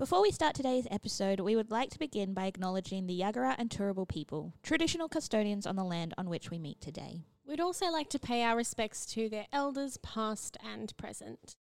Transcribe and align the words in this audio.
Before 0.00 0.22
we 0.22 0.30
start 0.30 0.54
today's 0.54 0.86
episode, 0.90 1.40
we 1.40 1.54
would 1.54 1.70
like 1.70 1.90
to 1.90 1.98
begin 1.98 2.32
by 2.32 2.46
acknowledging 2.46 3.06
the 3.06 3.20
Yagara 3.20 3.54
and 3.58 3.68
Turrbal 3.68 4.08
people, 4.08 4.54
traditional 4.62 5.10
custodians 5.10 5.66
on 5.66 5.76
the 5.76 5.84
land 5.84 6.14
on 6.16 6.30
which 6.30 6.50
we 6.50 6.58
meet 6.58 6.80
today. 6.80 7.20
We'd 7.46 7.60
also 7.60 7.90
like 7.90 8.08
to 8.08 8.18
pay 8.18 8.42
our 8.42 8.56
respects 8.56 9.04
to 9.12 9.28
their 9.28 9.44
elders, 9.52 9.98
past 9.98 10.56
and 10.64 10.96
present. 10.96 11.56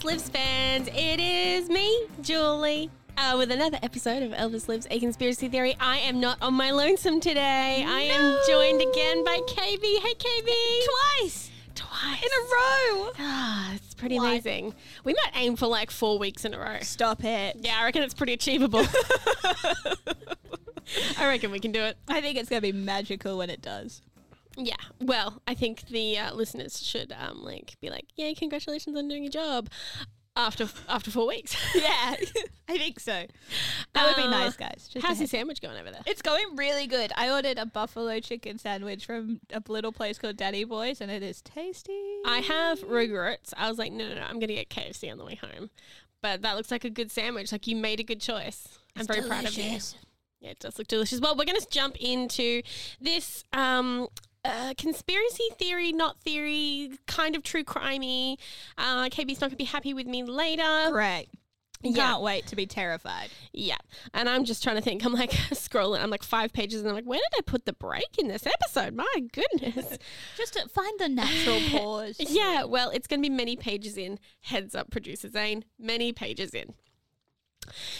Elvis 0.00 0.04
Lives 0.04 0.28
fans. 0.30 0.88
It 0.94 1.20
is 1.20 1.68
me, 1.68 2.06
Julie. 2.22 2.90
Uh, 3.18 3.34
with 3.36 3.50
another 3.50 3.78
episode 3.82 4.22
of 4.22 4.32
Elvis 4.32 4.66
Lives 4.66 4.86
A 4.90 4.98
Conspiracy 4.98 5.46
Theory. 5.48 5.76
I 5.78 5.98
am 5.98 6.20
not 6.20 6.38
on 6.40 6.54
my 6.54 6.70
lonesome 6.70 7.20
today. 7.20 7.84
I 7.86 8.00
am 8.00 8.38
joined 8.48 8.80
again 8.80 9.22
by 9.24 9.40
KB. 9.46 9.82
Hey, 9.82 10.14
KB. 10.14 10.50
Twice! 11.20 11.50
Twice. 11.74 12.22
In 12.22 12.30
a 12.30 12.42
row! 12.50 13.10
Ah, 13.18 13.74
it's 13.74 13.94
pretty 13.94 14.18
Why? 14.18 14.30
amazing. 14.30 14.74
We 15.04 15.12
might 15.12 15.32
aim 15.34 15.56
for 15.56 15.66
like 15.66 15.90
four 15.90 16.18
weeks 16.18 16.46
in 16.46 16.54
a 16.54 16.58
row. 16.58 16.78
Stop 16.80 17.22
it. 17.22 17.56
Yeah, 17.60 17.76
I 17.78 17.84
reckon 17.84 18.02
it's 18.02 18.14
pretty 18.14 18.32
achievable. 18.32 18.80
I 21.18 21.28
reckon 21.28 21.50
we 21.50 21.60
can 21.60 21.72
do 21.72 21.82
it. 21.82 21.98
I 22.08 22.22
think 22.22 22.38
it's 22.38 22.48
going 22.48 22.62
to 22.62 22.72
be 22.72 22.76
magical 22.76 23.36
when 23.36 23.50
it 23.50 23.60
does. 23.60 24.00
Yeah. 24.62 24.76
Well, 25.00 25.40
I 25.46 25.54
think 25.54 25.86
the 25.88 26.18
uh, 26.18 26.34
listeners 26.34 26.82
should 26.82 27.12
um 27.18 27.42
like 27.42 27.74
be 27.80 27.90
like, 27.90 28.06
"Yay, 28.16 28.34
congratulations 28.34 28.96
on 28.96 29.08
doing 29.08 29.22
your 29.24 29.32
job." 29.32 29.68
After 30.36 30.68
after 30.88 31.10
four 31.10 31.26
weeks. 31.26 31.56
Yeah, 31.74 32.14
I 32.68 32.78
think 32.78 33.00
so. 33.00 33.24
That 33.94 34.06
would 34.06 34.16
be 34.16 34.22
Uh, 34.22 34.30
nice, 34.30 34.56
guys. 34.56 34.88
Just 34.90 34.96
a 35.04 35.08
How's 35.08 35.16
your 35.18 35.22
heads- 35.24 35.30
sandwich 35.32 35.60
going 35.60 35.76
over 35.76 35.90
there? 35.90 36.02
It's 36.06 36.22
going 36.22 36.44
really 36.56 36.86
good. 36.86 37.10
I 37.16 37.30
ordered 37.30 37.58
a 37.58 37.66
buffalo 37.66 38.20
chicken 38.20 38.56
sandwich 38.58 39.04
from 39.06 39.40
a 39.52 39.60
little 39.68 39.90
place 39.90 40.18
called 40.18 40.36
Daddy 40.36 40.62
Boys, 40.62 41.00
and 41.00 41.10
it 41.10 41.24
is 41.24 41.42
tasty. 41.42 42.00
I 42.24 42.38
have 42.38 42.80
regrets. 42.84 43.52
I 43.56 43.68
was 43.68 43.76
like, 43.76 43.92
no, 43.92 44.08
no, 44.08 44.14
no, 44.14 44.20
I'm 44.22 44.38
gonna 44.38 44.54
get 44.54 44.70
KFC 44.70 45.10
on 45.10 45.18
the 45.18 45.24
way 45.24 45.34
home. 45.34 45.68
But 46.22 46.42
that 46.42 46.54
looks 46.56 46.70
like 46.70 46.84
a 46.84 46.90
good 46.90 47.10
sandwich. 47.10 47.50
Like 47.50 47.66
you 47.66 47.74
made 47.74 47.98
a 47.98 48.04
good 48.04 48.20
choice. 48.20 48.78
I'm 48.96 49.06
very 49.08 49.22
proud 49.26 49.46
of 49.46 49.54
you. 49.54 49.78
Yeah, 50.40 50.50
it 50.50 50.60
does 50.60 50.78
look 50.78 50.86
delicious. 50.86 51.20
Well, 51.20 51.34
we're 51.36 51.44
going 51.44 51.60
to 51.60 51.66
jump 51.70 51.96
into 52.00 52.62
this 53.00 53.44
um, 53.52 54.06
uh, 54.44 54.74
conspiracy 54.76 55.44
theory, 55.58 55.92
not 55.92 56.20
theory, 56.20 56.98
kind 57.06 57.36
of 57.36 57.42
true 57.42 57.64
crimey. 57.64 58.36
Uh, 58.78 59.08
KB's 59.08 59.40
not 59.40 59.48
going 59.48 59.50
to 59.50 59.56
be 59.56 59.64
happy 59.64 59.94
with 59.94 60.06
me 60.06 60.22
later. 60.22 60.90
Great. 60.90 61.28
Yeah. 61.82 61.94
Can't 62.08 62.22
wait 62.22 62.46
to 62.48 62.56
be 62.56 62.66
terrified. 62.66 63.30
Yeah. 63.54 63.78
And 64.12 64.28
I'm 64.28 64.44
just 64.44 64.62
trying 64.62 64.76
to 64.76 64.82
think. 64.82 65.02
I'm 65.04 65.14
like 65.14 65.30
scrolling. 65.52 66.02
I'm 66.02 66.10
like 66.10 66.22
five 66.22 66.52
pages 66.52 66.80
and 66.80 66.88
I'm 66.90 66.94
like, 66.94 67.06
where 67.06 67.18
did 67.18 67.38
I 67.38 67.42
put 67.42 67.64
the 67.64 67.72
break 67.72 68.18
in 68.18 68.28
this 68.28 68.46
episode? 68.46 68.94
My 68.94 69.06
goodness. 69.32 69.96
Just 70.36 70.54
to 70.54 70.68
find 70.68 70.98
the 71.00 71.08
natural 71.08 71.58
pause. 71.70 72.16
yeah. 72.18 72.64
Well, 72.64 72.90
it's 72.90 73.06
going 73.06 73.22
to 73.22 73.28
be 73.28 73.34
many 73.34 73.56
pages 73.56 73.96
in. 73.96 74.18
Heads 74.42 74.74
up, 74.74 74.90
producer 74.90 75.30
Zane. 75.30 75.64
Many 75.78 76.12
pages 76.12 76.50
in. 76.54 76.74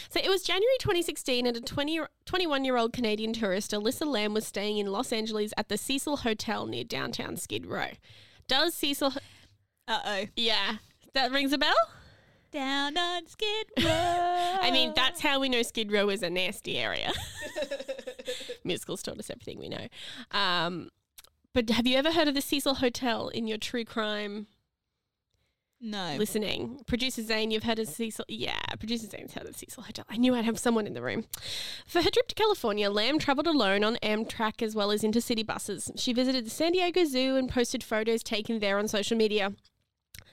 So 0.09 0.19
it 0.19 0.29
was 0.29 0.43
January 0.43 0.75
2016, 0.79 1.45
and 1.45 1.57
a 1.57 1.61
20, 1.61 2.01
21 2.25 2.65
year 2.65 2.77
old 2.77 2.93
Canadian 2.93 3.33
tourist, 3.33 3.71
Alyssa 3.71 4.05
Lam, 4.05 4.33
was 4.33 4.45
staying 4.45 4.77
in 4.77 4.87
Los 4.87 5.11
Angeles 5.11 5.53
at 5.57 5.69
the 5.69 5.77
Cecil 5.77 6.17
Hotel 6.17 6.65
near 6.65 6.83
downtown 6.83 7.37
Skid 7.37 7.65
Row. 7.65 7.89
Does 8.47 8.73
Cecil. 8.73 9.13
Uh 9.87 9.99
oh. 10.05 10.25
Yeah. 10.35 10.77
That 11.13 11.31
rings 11.31 11.53
a 11.53 11.57
bell? 11.57 11.75
Down 12.51 12.97
on 12.97 13.27
Skid 13.27 13.67
Row. 13.79 14.57
I 14.61 14.71
mean, 14.71 14.93
that's 14.95 15.21
how 15.21 15.39
we 15.39 15.47
know 15.47 15.61
Skid 15.61 15.91
Row 15.91 16.09
is 16.09 16.21
a 16.21 16.29
nasty 16.29 16.77
area. 16.77 17.13
Musicals 18.63 19.01
taught 19.01 19.19
us 19.19 19.29
everything 19.29 19.57
we 19.57 19.69
know. 19.69 19.87
Um, 20.31 20.89
but 21.53 21.69
have 21.69 21.87
you 21.87 21.97
ever 21.97 22.11
heard 22.11 22.27
of 22.27 22.35
the 22.35 22.41
Cecil 22.41 22.75
Hotel 22.75 23.29
in 23.29 23.47
your 23.47 23.57
true 23.57 23.85
crime 23.85 24.47
no. 25.81 26.15
listening? 26.17 26.81
Producer 26.85 27.23
Zane, 27.23 27.51
you've 27.51 27.63
heard 27.63 27.79
of 27.79 27.87
Cecil? 27.87 28.25
Yeah, 28.27 28.59
producer 28.79 29.07
Zane's 29.07 29.33
heard 29.33 29.47
of 29.47 29.55
Cecil 29.55 29.83
Hotel. 29.83 30.05
I 30.09 30.17
knew 30.17 30.35
I'd 30.35 30.45
have 30.45 30.59
someone 30.59 30.87
in 30.87 30.93
the 30.93 31.01
room. 31.01 31.25
For 31.87 32.01
her 32.01 32.09
trip 32.09 32.27
to 32.27 32.35
California, 32.35 32.89
Lam 32.89 33.19
travelled 33.19 33.47
alone 33.47 33.83
on 33.83 33.97
Amtrak 34.03 34.61
as 34.61 34.75
well 34.75 34.91
as 34.91 35.01
intercity 35.01 35.45
buses. 35.45 35.91
She 35.95 36.13
visited 36.13 36.45
the 36.45 36.49
San 36.49 36.73
Diego 36.73 37.03
Zoo 37.05 37.35
and 37.35 37.49
posted 37.49 37.83
photos 37.83 38.23
taken 38.23 38.59
there 38.59 38.77
on 38.77 38.87
social 38.87 39.17
media. 39.17 39.53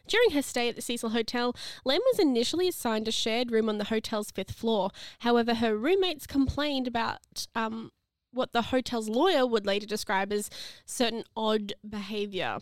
During 0.07 0.31
her 0.31 0.43
stay 0.43 0.69
at 0.69 0.77
the 0.77 0.83
Cecil 0.83 1.11
Hotel, 1.11 1.55
Lam 1.85 2.01
was 2.11 2.19
initially 2.19 2.67
assigned 2.69 3.07
a 3.07 3.13
shared 3.13 3.51
room 3.51 3.69
on 3.69 3.79
the 3.79 3.85
hotel's 3.85 4.31
fifth 4.31 4.53
floor. 4.53 4.91
However, 5.21 5.55
her 5.55 5.77
roommates 5.77 6.27
complained 6.27 6.87
about 6.89 7.47
um, 7.55 7.93
what 8.33 8.53
the 8.53 8.63
hotel's 8.63 9.09
lawyer 9.09 9.47
would 9.47 9.67
later 9.67 9.87
describe 9.87 10.33
as 10.33 10.51
certain 10.85 11.25
odd 11.37 11.73
behaviour, 11.89 12.59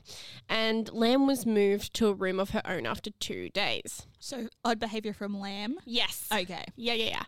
and 0.49 0.91
Lam 0.93 1.27
was 1.27 1.47
moved 1.47 1.95
to 1.95 2.09
a 2.09 2.15
room 2.15 2.41
of 2.41 2.51
her 2.51 2.63
own 2.65 2.87
after 2.87 3.11
two 3.11 3.51
days. 3.51 4.07
So 4.19 4.49
odd 4.65 4.79
behavior 4.79 5.13
from 5.13 5.39
Lam. 5.39 5.77
Yes. 5.85 6.29
Okay. 6.33 6.65
Yeah, 6.77 6.95
yeah, 6.95 7.09
yeah. 7.11 7.23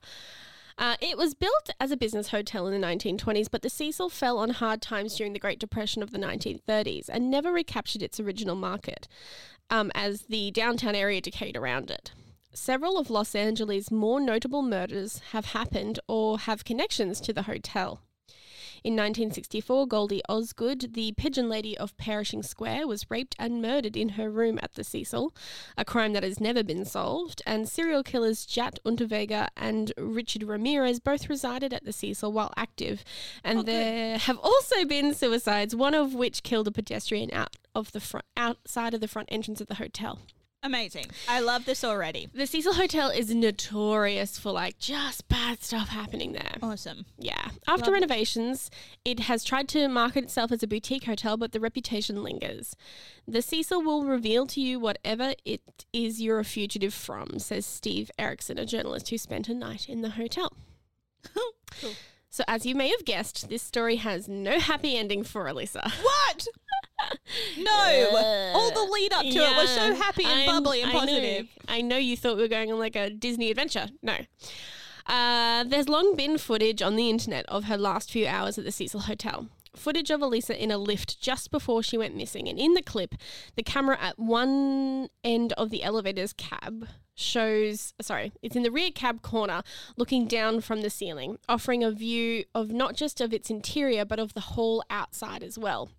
Uh, 0.78 0.94
it 1.00 1.18
was 1.18 1.34
built 1.34 1.70
as 1.80 1.90
a 1.90 1.96
business 1.96 2.28
hotel 2.28 2.68
in 2.68 2.80
the 2.80 2.86
1920s, 2.86 3.48
but 3.50 3.62
the 3.62 3.70
Cecil 3.70 4.08
fell 4.08 4.38
on 4.38 4.50
hard 4.50 4.80
times 4.80 5.16
during 5.16 5.32
the 5.32 5.40
Great 5.40 5.58
Depression 5.58 6.04
of 6.04 6.12
the 6.12 6.18
1930s 6.18 7.08
and 7.08 7.28
never 7.28 7.52
recaptured 7.52 8.00
its 8.00 8.20
original 8.20 8.54
market 8.54 9.08
um, 9.70 9.90
as 9.94 10.22
the 10.22 10.52
downtown 10.52 10.94
area 10.94 11.20
decayed 11.20 11.56
around 11.56 11.90
it. 11.90 12.12
Several 12.54 12.96
of 12.96 13.10
Los 13.10 13.34
Angeles' 13.34 13.90
more 13.90 14.20
notable 14.20 14.62
murders 14.62 15.20
have 15.32 15.46
happened 15.46 15.98
or 16.06 16.38
have 16.38 16.64
connections 16.64 17.20
to 17.22 17.32
the 17.32 17.42
hotel. 17.42 18.00
In 18.84 18.94
1964, 18.94 19.86
Goldie 19.88 20.22
Osgood, 20.28 20.94
the 20.94 21.12
pigeon 21.16 21.48
lady 21.48 21.76
of 21.76 21.96
Pershing 21.96 22.42
Square, 22.42 22.86
was 22.86 23.10
raped 23.10 23.34
and 23.38 23.60
murdered 23.60 23.96
in 23.96 24.10
her 24.10 24.30
room 24.30 24.58
at 24.62 24.74
the 24.74 24.84
Cecil, 24.84 25.34
a 25.76 25.84
crime 25.84 26.12
that 26.12 26.22
has 26.22 26.40
never 26.40 26.62
been 26.62 26.84
solved. 26.84 27.42
And 27.46 27.68
serial 27.68 28.02
killers 28.02 28.46
Jack 28.46 28.74
Unterweger 28.84 29.48
and 29.56 29.92
Richard 29.98 30.44
Ramirez 30.44 31.00
both 31.00 31.28
resided 31.28 31.72
at 31.72 31.84
the 31.84 31.92
Cecil 31.92 32.32
while 32.32 32.52
active. 32.56 33.04
And 33.42 33.60
oh, 33.60 33.62
there 33.62 34.18
have 34.18 34.38
also 34.38 34.84
been 34.84 35.14
suicides, 35.14 35.74
one 35.74 35.94
of 35.94 36.14
which 36.14 36.42
killed 36.42 36.68
a 36.68 36.72
pedestrian 36.72 37.30
out 37.32 37.56
of 37.74 37.92
the 37.92 38.00
front, 38.00 38.26
outside 38.36 38.94
of 38.94 39.00
the 39.00 39.08
front 39.08 39.28
entrance 39.30 39.60
of 39.60 39.66
the 39.66 39.76
hotel. 39.76 40.20
Amazing. 40.62 41.06
I 41.28 41.38
love 41.38 41.64
this 41.66 41.84
already. 41.84 42.28
The 42.34 42.46
Cecil 42.46 42.74
Hotel 42.74 43.10
is 43.10 43.32
notorious 43.32 44.38
for 44.38 44.50
like 44.50 44.78
just 44.78 45.28
bad 45.28 45.62
stuff 45.62 45.88
happening 45.88 46.32
there. 46.32 46.56
Awesome. 46.60 47.06
Yeah. 47.16 47.50
After 47.68 47.92
renovations, 47.92 48.68
it 49.04 49.20
has 49.20 49.44
tried 49.44 49.68
to 49.68 49.86
market 49.88 50.24
itself 50.24 50.50
as 50.50 50.64
a 50.64 50.66
boutique 50.66 51.04
hotel, 51.04 51.36
but 51.36 51.52
the 51.52 51.60
reputation 51.60 52.24
lingers. 52.24 52.74
The 53.26 53.40
Cecil 53.40 53.82
will 53.82 54.04
reveal 54.04 54.46
to 54.48 54.60
you 54.60 54.80
whatever 54.80 55.34
it 55.44 55.86
is 55.92 56.20
you're 56.20 56.40
a 56.40 56.44
fugitive 56.44 56.92
from, 56.92 57.38
says 57.38 57.64
Steve 57.64 58.10
Erickson, 58.18 58.58
a 58.58 58.66
journalist 58.66 59.10
who 59.10 59.18
spent 59.18 59.48
a 59.48 59.54
night 59.54 59.88
in 59.88 60.02
the 60.02 60.10
hotel. 60.10 60.52
So, 62.30 62.44
as 62.46 62.66
you 62.66 62.74
may 62.74 62.90
have 62.90 63.06
guessed, 63.06 63.48
this 63.48 63.62
story 63.62 63.96
has 63.96 64.28
no 64.28 64.60
happy 64.60 64.96
ending 64.96 65.24
for 65.24 65.46
Alyssa. 65.46 65.90
What? 66.02 66.46
no. 67.58 68.52
All 68.54 68.70
the 68.72 68.90
lead 68.92 69.12
up 69.12 69.22
to 69.22 69.28
it 69.28 69.56
was 69.56 69.70
so 69.70 69.94
happy 69.94 70.24
and 70.24 70.40
I'm- 70.40 70.46
bubbly 70.46 70.82
and 70.82 70.90
I 70.90 70.92
know. 70.94 71.00
positive. 71.00 71.48
I 71.68 71.80
know 71.80 71.96
you 71.96 72.16
thought 72.16 72.36
we 72.36 72.42
were 72.42 72.48
going 72.48 72.72
on 72.72 72.78
like 72.78 72.96
a 72.96 73.10
Disney 73.10 73.50
adventure. 73.50 73.88
No. 74.02 74.16
Uh, 75.06 75.64
there's 75.64 75.88
long 75.88 76.14
been 76.16 76.36
footage 76.38 76.82
on 76.82 76.96
the 76.96 77.08
internet 77.08 77.46
of 77.48 77.64
her 77.64 77.78
last 77.78 78.10
few 78.10 78.26
hours 78.26 78.58
at 78.58 78.64
the 78.64 78.72
Cecil 78.72 79.00
Hotel. 79.00 79.48
Footage 79.74 80.10
of 80.10 80.20
Elisa 80.20 80.60
in 80.60 80.70
a 80.70 80.78
lift 80.78 81.20
just 81.20 81.50
before 81.50 81.82
she 81.82 81.96
went 81.96 82.16
missing. 82.16 82.48
And 82.48 82.58
in 82.58 82.74
the 82.74 82.82
clip, 82.82 83.14
the 83.54 83.62
camera 83.62 83.96
at 84.00 84.18
one 84.18 85.08
end 85.22 85.52
of 85.54 85.70
the 85.70 85.82
elevator's 85.82 86.32
cab 86.32 86.88
shows, 87.14 87.94
sorry, 88.00 88.32
it's 88.42 88.56
in 88.56 88.62
the 88.64 88.70
rear 88.70 88.90
cab 88.90 89.22
corner 89.22 89.62
looking 89.96 90.26
down 90.26 90.60
from 90.60 90.82
the 90.82 90.90
ceiling, 90.90 91.38
offering 91.48 91.82
a 91.84 91.90
view 91.90 92.44
of 92.54 92.70
not 92.70 92.94
just 92.96 93.20
of 93.20 93.32
its 93.32 93.50
interior, 93.50 94.04
but 94.04 94.18
of 94.18 94.34
the 94.34 94.40
whole 94.40 94.82
outside 94.90 95.42
as 95.42 95.58
well. 95.58 95.90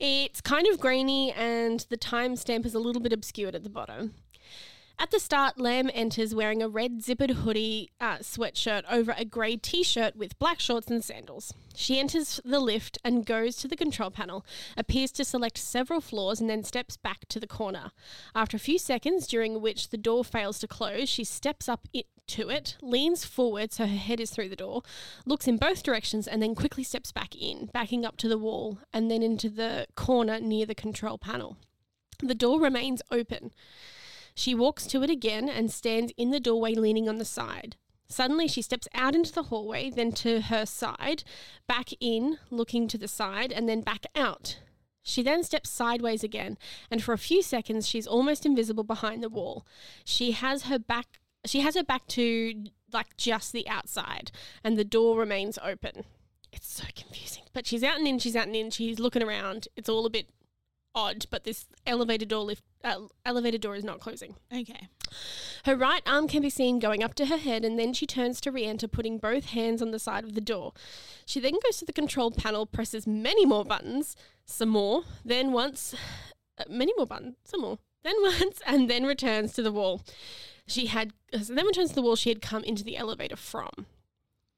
It's 0.00 0.40
kind 0.40 0.66
of 0.66 0.80
grainy 0.80 1.32
and 1.32 1.80
the 1.88 1.96
timestamp 1.96 2.66
is 2.66 2.74
a 2.74 2.78
little 2.78 3.02
bit 3.02 3.12
obscured 3.12 3.54
at 3.54 3.62
the 3.64 3.70
bottom. 3.70 4.14
At 4.96 5.10
the 5.10 5.18
start, 5.18 5.58
Lamb 5.58 5.90
enters 5.92 6.34
wearing 6.34 6.62
a 6.62 6.68
red 6.68 7.02
zippered 7.02 7.30
hoodie 7.30 7.90
uh, 8.00 8.18
sweatshirt 8.18 8.84
over 8.88 9.12
a 9.16 9.24
grey 9.24 9.56
t 9.56 9.82
shirt 9.82 10.14
with 10.14 10.38
black 10.38 10.60
shorts 10.60 10.86
and 10.86 11.04
sandals. 11.04 11.52
She 11.74 11.98
enters 11.98 12.40
the 12.44 12.60
lift 12.60 12.96
and 13.04 13.26
goes 13.26 13.56
to 13.56 13.68
the 13.68 13.76
control 13.76 14.10
panel, 14.10 14.46
appears 14.76 15.10
to 15.12 15.24
select 15.24 15.58
several 15.58 16.00
floors, 16.00 16.40
and 16.40 16.48
then 16.48 16.62
steps 16.62 16.96
back 16.96 17.26
to 17.28 17.40
the 17.40 17.48
corner. 17.48 17.90
After 18.36 18.56
a 18.56 18.60
few 18.60 18.78
seconds, 18.78 19.26
during 19.26 19.60
which 19.60 19.88
the 19.88 19.96
door 19.96 20.24
fails 20.24 20.60
to 20.60 20.68
close, 20.68 21.08
she 21.08 21.24
steps 21.24 21.68
up 21.68 21.88
it, 21.92 22.06
to 22.28 22.48
it, 22.48 22.76
leans 22.80 23.24
forward 23.24 23.72
so 23.72 23.86
her 23.86 23.96
head 23.96 24.20
is 24.20 24.30
through 24.30 24.48
the 24.48 24.56
door, 24.56 24.82
looks 25.26 25.48
in 25.48 25.56
both 25.56 25.82
directions, 25.82 26.28
and 26.28 26.40
then 26.40 26.54
quickly 26.54 26.84
steps 26.84 27.10
back 27.10 27.34
in, 27.34 27.68
backing 27.74 28.06
up 28.06 28.16
to 28.18 28.28
the 28.28 28.38
wall 28.38 28.78
and 28.92 29.10
then 29.10 29.22
into 29.22 29.50
the 29.50 29.86
corner 29.96 30.38
near 30.38 30.64
the 30.64 30.74
control 30.74 31.18
panel. 31.18 31.56
The 32.20 32.34
door 32.34 32.60
remains 32.60 33.02
open. 33.10 33.50
She 34.34 34.54
walks 34.54 34.86
to 34.88 35.02
it 35.02 35.10
again 35.10 35.48
and 35.48 35.70
stands 35.70 36.12
in 36.16 36.30
the 36.30 36.40
doorway 36.40 36.74
leaning 36.74 37.08
on 37.08 37.18
the 37.18 37.24
side. 37.24 37.76
Suddenly, 38.08 38.48
she 38.48 38.62
steps 38.62 38.88
out 38.94 39.14
into 39.14 39.32
the 39.32 39.44
hallway, 39.44 39.90
then 39.90 40.12
to 40.12 40.42
her 40.42 40.66
side, 40.66 41.24
back 41.66 41.90
in, 42.00 42.38
looking 42.50 42.86
to 42.88 42.98
the 42.98 43.08
side, 43.08 43.50
and 43.52 43.68
then 43.68 43.80
back 43.80 44.04
out. 44.14 44.58
She 45.02 45.22
then 45.22 45.42
steps 45.42 45.70
sideways 45.70 46.24
again, 46.24 46.56
and 46.90 47.02
for 47.02 47.12
a 47.12 47.18
few 47.18 47.42
seconds, 47.42 47.86
she's 47.86 48.06
almost 48.06 48.46
invisible 48.46 48.84
behind 48.84 49.22
the 49.22 49.28
wall. 49.28 49.66
She 50.04 50.32
has 50.32 50.64
her 50.64 50.78
back. 50.78 51.20
She 51.44 51.60
has 51.60 51.74
her 51.74 51.84
back 51.84 52.06
to 52.08 52.64
like 52.92 53.16
just 53.16 53.52
the 53.52 53.68
outside, 53.68 54.30
and 54.62 54.78
the 54.78 54.84
door 54.84 55.18
remains 55.18 55.58
open. 55.62 56.04
It's 56.52 56.72
so 56.72 56.84
confusing. 56.94 57.42
But 57.52 57.66
she's 57.66 57.82
out 57.82 57.98
and 57.98 58.06
in. 58.06 58.18
She's 58.18 58.36
out 58.36 58.46
and 58.46 58.56
in. 58.56 58.70
She's 58.70 58.98
looking 58.98 59.22
around. 59.22 59.68
It's 59.76 59.88
all 59.88 60.06
a 60.06 60.10
bit 60.10 60.28
odd, 60.94 61.26
but 61.30 61.44
this 61.44 61.66
elevator 61.86 62.24
door 62.24 62.44
lift 62.44 62.62
uh, 62.82 63.00
elevator 63.24 63.58
door 63.58 63.74
is 63.74 63.84
not 63.84 64.00
closing. 64.00 64.36
Okay. 64.52 64.88
Her 65.64 65.76
right 65.76 66.02
arm 66.06 66.28
can 66.28 66.42
be 66.42 66.50
seen 66.50 66.78
going 66.78 67.02
up 67.02 67.14
to 67.14 67.26
her 67.26 67.36
head, 67.36 67.64
and 67.64 67.78
then 67.78 67.92
she 67.92 68.06
turns 68.06 68.40
to 68.42 68.52
re 68.52 68.64
enter, 68.64 68.86
putting 68.88 69.18
both 69.18 69.46
hands 69.46 69.80
on 69.80 69.90
the 69.90 69.98
side 69.98 70.24
of 70.24 70.34
the 70.34 70.40
door. 70.40 70.72
She 71.24 71.40
then 71.40 71.54
goes 71.64 71.78
to 71.78 71.84
the 71.84 71.92
control 71.92 72.30
panel, 72.30 72.66
presses 72.66 73.06
many 73.06 73.46
more 73.46 73.64
buttons, 73.64 74.16
some 74.44 74.68
more, 74.70 75.04
then 75.24 75.52
once, 75.52 75.94
uh, 76.58 76.64
many 76.68 76.92
more 76.96 77.06
buttons, 77.06 77.36
some 77.44 77.62
more, 77.62 77.78
then 78.02 78.14
once, 78.22 78.60
and 78.66 78.90
then 78.90 79.04
returns 79.04 79.52
to 79.54 79.62
the 79.62 79.72
wall. 79.72 80.02
She 80.66 80.86
had, 80.86 81.12
uh, 81.32 81.38
then 81.48 81.66
returns 81.66 81.90
to 81.90 81.96
the 81.96 82.02
wall 82.02 82.16
she 82.16 82.30
had 82.30 82.42
come 82.42 82.64
into 82.64 82.84
the 82.84 82.96
elevator 82.96 83.36
from. 83.36 83.86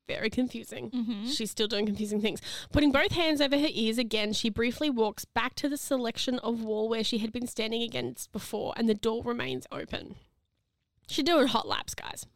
Very 0.08 0.30
confusing. 0.30 0.90
Mm-hmm. 0.90 1.26
She's 1.26 1.50
still 1.50 1.66
doing 1.66 1.84
confusing 1.84 2.20
things. 2.20 2.40
Putting 2.72 2.92
both 2.92 3.12
hands 3.12 3.40
over 3.40 3.58
her 3.58 3.68
ears 3.70 3.98
again, 3.98 4.32
she 4.32 4.48
briefly 4.48 4.88
walks 4.88 5.24
back 5.24 5.54
to 5.56 5.68
the 5.68 5.76
selection 5.76 6.38
of 6.40 6.62
wall 6.62 6.88
where 6.88 7.02
she 7.02 7.18
had 7.18 7.32
been 7.32 7.48
standing 7.48 7.82
against 7.82 8.30
before, 8.30 8.72
and 8.76 8.88
the 8.88 8.94
door 8.94 9.22
remains 9.24 9.66
open. 9.72 10.14
She's 11.08 11.24
doing 11.24 11.48
hot 11.48 11.66
laps, 11.66 11.94
guys. 11.94 12.26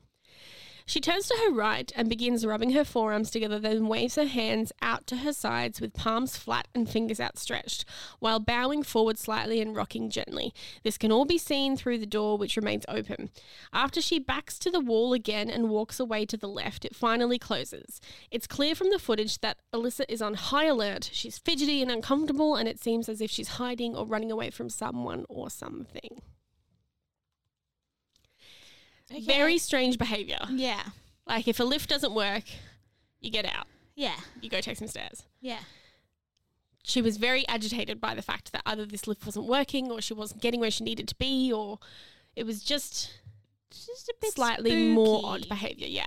She 0.91 1.01
turns 1.01 1.29
to 1.29 1.37
her 1.45 1.53
right 1.53 1.93
and 1.95 2.09
begins 2.09 2.45
rubbing 2.45 2.71
her 2.71 2.85
forearms 2.85 3.31
together, 3.31 3.61
then 3.61 3.87
waves 3.87 4.17
her 4.17 4.25
hands 4.25 4.73
out 4.83 5.07
to 5.07 5.19
her 5.19 5.33
sides 5.33 5.81
with 5.81 5.95
palms 5.95 6.37
flat 6.37 6.67
and 6.75 6.91
fingers 6.91 7.21
outstretched, 7.21 7.85
while 8.19 8.41
bowing 8.41 8.83
forward 8.83 9.17
slightly 9.17 9.61
and 9.61 9.77
rocking 9.77 10.11
gently. 10.11 10.53
This 10.83 10.99
can 10.99 11.13
all 11.13 11.27
be 11.27 11.39
seen 11.39 11.77
through 11.77 11.99
the 11.99 12.07
door, 12.07 12.37
which 12.37 12.57
remains 12.57 12.85
open. 12.89 13.31
After 13.73 14.03
she 14.03 14.19
backs 14.19 14.59
to 14.59 14.71
the 14.73 14.81
wall 14.81 15.13
again 15.13 15.49
and 15.49 15.71
walks 15.71 16.01
away 16.01 16.27
to 16.27 16.37
the 16.37 16.49
left, 16.49 16.85
it 16.85 16.97
finally 16.97 17.39
closes. 17.39 18.01
It's 18.33 18.49
clear 18.49 18.75
from 18.75 18.91
the 18.91 18.99
footage 18.99 19.39
that 19.43 19.59
Alyssa 19.73 20.07
is 20.09 20.21
on 20.21 20.35
high 20.35 20.67
alert. 20.67 21.09
She's 21.13 21.39
fidgety 21.39 21.83
and 21.83 21.91
uncomfortable, 21.93 22.57
and 22.57 22.69
it 22.69 22.83
seems 22.83 23.09
as 23.09 23.21
if 23.21 23.31
she's 23.31 23.61
hiding 23.61 23.95
or 23.95 24.07
running 24.07 24.33
away 24.33 24.51
from 24.51 24.69
someone 24.69 25.25
or 25.29 25.51
something. 25.51 26.21
Okay. 29.11 29.21
Very 29.23 29.59
strange 29.59 29.99
behavior. 29.99 30.39
Yeah. 30.51 30.83
Like 31.27 31.49
if 31.49 31.61
a 31.61 31.65
lift 31.65 31.89
doesn't 31.89 32.15
work, 32.15 32.45
you 33.21 33.31
get 33.31 33.45
out. 33.45 33.67
Yeah. 33.95 34.17
You 34.41 34.49
go 34.49 34.61
take 34.61 34.77
some 34.79 34.89
stairs. 34.89 35.25
Yeah. 35.41 35.61
She 36.83 37.03
was 37.03 37.19
very 37.19 37.47
agitated 37.49 38.01
by 38.01 38.15
the 38.15 38.23
fact 38.23 38.53
that 38.53 38.62
either 38.67 38.87
this 38.87 39.07
lift 39.07 39.27
wasn't 39.27 39.47
working 39.47 39.91
or 39.91 40.01
she 40.01 40.15
wasn't 40.15 40.41
getting 40.41 40.61
where 40.61 40.71
she 40.71 40.85
needed 40.85 41.09
to 41.09 41.15
be 41.17 41.53
or 41.53 41.79
it 42.35 42.47
was 42.47 42.62
just 42.62 43.12
just 43.71 44.09
a 44.09 44.15
bit 44.21 44.33
slightly 44.33 44.89
more 44.93 45.21
odd 45.25 45.49
behavior, 45.49 45.87
yeah. 45.87 46.06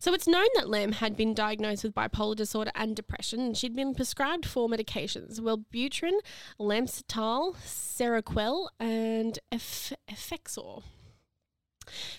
So 0.00 0.12
it's 0.12 0.26
known 0.26 0.48
that 0.56 0.68
Lam 0.68 0.92
had 0.92 1.16
been 1.16 1.34
diagnosed 1.34 1.84
with 1.84 1.94
bipolar 1.94 2.34
disorder 2.34 2.72
and 2.74 2.96
depression, 2.96 3.40
and 3.40 3.56
she'd 3.56 3.76
been 3.76 3.94
prescribed 3.94 4.44
four 4.44 4.68
medications: 4.68 5.38
Wellbutrin, 5.38 6.18
Lamictal, 6.58 7.54
Seroquel, 7.64 8.68
and 8.80 9.38
Eff- 9.52 9.92
Effexor 10.10 10.82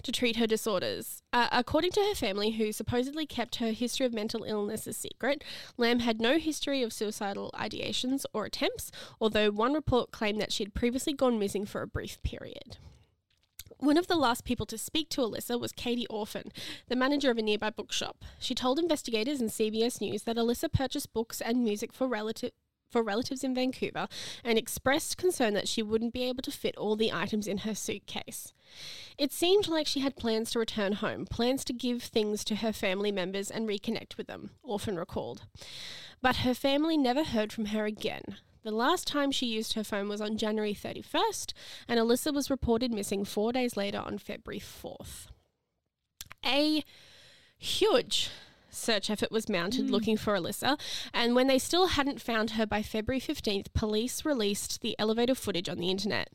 to 0.04 0.12
treat 0.12 0.38
her 0.38 0.48
disorders. 0.48 1.24
Uh, 1.34 1.48
according 1.52 1.92
to 1.92 2.02
her 2.02 2.16
family, 2.16 2.52
who 2.52 2.72
supposedly 2.72 3.26
kept 3.26 3.58
her 3.58 3.72
history 3.72 4.06
of 4.06 4.14
mental 4.14 4.44
illness 4.44 4.88
a 4.88 4.94
secret, 4.94 5.44
Lam 5.78 6.00
had 6.00 6.22
no 6.22 6.38
history 6.38 6.84
of 6.84 6.94
suicidal 6.94 7.52
ideations 7.54 8.26
or 8.34 8.46
attempts, 8.46 8.92
although 9.20 9.52
one 9.52 9.74
report 9.74 10.12
claimed 10.12 10.42
that 10.42 10.52
she 10.52 10.64
had 10.64 10.74
previously 10.74 11.14
gone 11.14 11.40
missing 11.40 11.66
for 11.66 11.82
a 11.82 11.88
brief 11.88 12.22
period. 12.24 12.78
One 13.80 13.98
of 13.98 14.08
the 14.08 14.16
last 14.16 14.44
people 14.44 14.66
to 14.68 14.78
speak 14.78 15.10
to 15.10 15.22
Alyssa 15.22 15.60
was 15.60 15.72
Katie 15.72 16.08
Orphan, 16.08 16.52
the 16.88 16.96
manager 16.96 17.30
of 17.30 17.38
a 17.38 17.44
nearby 17.44 17.70
bookshop. 17.70 18.26
She 18.40 18.56
told 18.56 18.80
investigators 18.80 19.40
and 19.40 19.52
CBS 19.52 20.02
News 20.02 20.24
that 20.24 20.38
Alyssa 20.38 20.72
purchased 20.72 21.14
books 21.14 21.42
and 21.42 21.64
music 21.64 21.94
for 21.94 22.08
relative 22.08 22.52
for 22.90 23.04
relatives 23.04 23.44
in 23.44 23.54
Vancouver 23.54 24.08
and 24.44 24.58
expressed 24.58 25.18
concern 25.18 25.54
that 25.54 25.68
she 25.68 25.84
wouldn't 25.84 26.14
be 26.14 26.24
able 26.24 26.42
to 26.42 26.52
fit 26.52 26.76
all 26.78 26.96
the 26.96 27.12
items 27.12 27.46
in 27.46 27.60
her 27.60 27.76
suitcase. 27.76 28.54
It 29.18 29.34
seemed 29.34 29.68
like 29.68 29.88
she 29.88 30.02
had 30.02 30.16
plans 30.16 30.52
to 30.52 30.60
return 30.60 30.94
home, 30.94 31.26
plans 31.26 31.66
to 31.66 31.74
give 31.74 32.04
things 32.04 32.44
to 32.46 32.58
her 32.58 32.72
family 32.72 33.12
members 33.12 33.50
and 33.50 33.68
reconnect 33.68 34.16
with 34.16 34.28
them, 34.28 34.52
Orphan 34.62 34.98
recalled. 34.98 35.44
But 36.22 36.38
her 36.38 36.54
family 36.54 36.98
never 36.98 37.24
heard 37.24 37.52
from 37.52 37.66
her 37.68 37.86
again. 37.86 38.38
The 38.64 38.72
last 38.72 39.08
time 39.08 39.32
she 39.32 39.46
used 39.46 39.74
her 39.74 39.84
phone 39.84 40.10
was 40.10 40.22
on 40.22 40.38
January 40.38 40.74
31st, 40.74 41.54
and 41.88 42.00
Alyssa 42.00 42.34
was 42.34 42.50
reported 42.50 42.94
missing 42.94 43.24
four 43.24 43.54
days 43.54 43.78
later 43.78 44.00
on 44.00 44.18
February 44.18 44.60
4th. 44.60 45.28
A 46.46 46.84
huge 47.58 48.30
search 48.70 49.10
effort 49.10 49.32
was 49.32 49.50
mounted 49.50 49.86
hmm. 49.86 49.92
looking 49.92 50.18
for 50.18 50.34
Alyssa, 50.34 50.80
and 51.14 51.34
when 51.34 51.48
they 51.48 51.58
still 51.58 51.88
hadn't 51.88 52.22
found 52.22 52.52
her 52.52 52.66
by 52.66 52.84
February 52.84 53.22
15th, 53.22 53.68
police 53.74 54.26
released 54.26 54.82
the 54.82 54.96
elevator 55.00 55.36
footage 55.36 55.70
on 55.70 55.78
the 55.78 55.90
internet. 55.90 56.30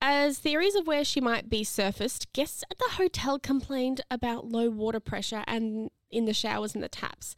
As 0.00 0.38
theories 0.38 0.74
of 0.74 0.86
where 0.86 1.04
she 1.04 1.20
might 1.20 1.48
be 1.48 1.64
surfaced, 1.64 2.32
guests 2.32 2.62
at 2.70 2.78
the 2.78 2.88
hotel 2.96 3.38
complained 3.38 4.02
about 4.10 4.46
low 4.46 4.68
water 4.68 5.00
pressure 5.00 5.42
and 5.46 5.90
in 6.10 6.26
the 6.26 6.34
showers 6.34 6.74
and 6.74 6.84
the 6.84 6.88
taps. 6.88 7.34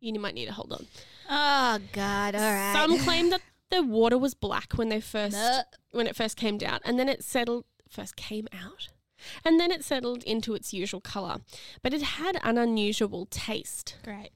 You 0.00 0.18
might 0.18 0.34
need 0.34 0.46
to 0.46 0.52
hold 0.52 0.72
on. 0.72 0.86
Oh 1.28 1.78
God! 1.92 2.34
All 2.34 2.40
right. 2.40 2.72
Some 2.74 2.98
claim 3.04 3.30
that 3.30 3.42
the 3.70 3.82
water 3.82 4.18
was 4.18 4.34
black 4.34 4.72
when 4.74 4.88
they 4.88 5.00
first 5.00 5.36
when 5.92 6.06
it 6.06 6.16
first 6.16 6.36
came 6.36 6.58
down, 6.58 6.80
and 6.84 6.98
then 6.98 7.08
it 7.08 7.22
settled 7.22 7.64
first 7.88 8.16
came 8.16 8.48
out, 8.52 8.88
and 9.44 9.60
then 9.60 9.70
it 9.70 9.84
settled 9.84 10.22
into 10.24 10.54
its 10.54 10.72
usual 10.72 11.00
color. 11.00 11.38
But 11.82 11.92
it 11.94 12.02
had 12.02 12.38
an 12.42 12.58
unusual 12.58 13.26
taste. 13.30 13.96
Great. 14.02 14.30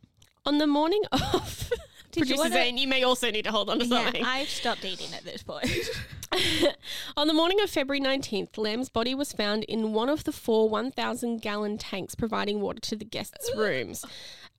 On 0.46 0.58
the 0.58 0.66
morning 0.66 1.02
of 1.10 1.70
Did 2.12 2.28
you 2.28 2.36
wanna- 2.36 2.54
saying 2.54 2.78
you 2.78 2.86
may 2.86 3.02
also 3.02 3.30
need 3.30 3.44
to 3.46 3.50
hold 3.50 3.70
on 3.70 3.78
to 3.80 3.86
Yeah, 3.86 4.04
something. 4.04 4.24
I've 4.24 4.48
stopped 4.48 4.84
eating 4.84 5.12
at 5.14 5.24
this 5.24 5.42
point. 5.42 5.66
On 7.16 7.26
the 7.26 7.34
morning 7.34 7.60
of 7.60 7.70
February 7.70 8.00
19th, 8.00 8.56
Lam's 8.56 8.88
body 8.88 9.14
was 9.14 9.32
found 9.32 9.64
in 9.64 9.92
one 9.92 10.08
of 10.08 10.24
the 10.24 10.32
four 10.32 10.68
1,000 10.68 11.40
gallon 11.40 11.78
tanks 11.78 12.14
providing 12.14 12.60
water 12.60 12.80
to 12.80 12.96
the 12.96 13.04
guests' 13.04 13.50
rooms 13.56 14.04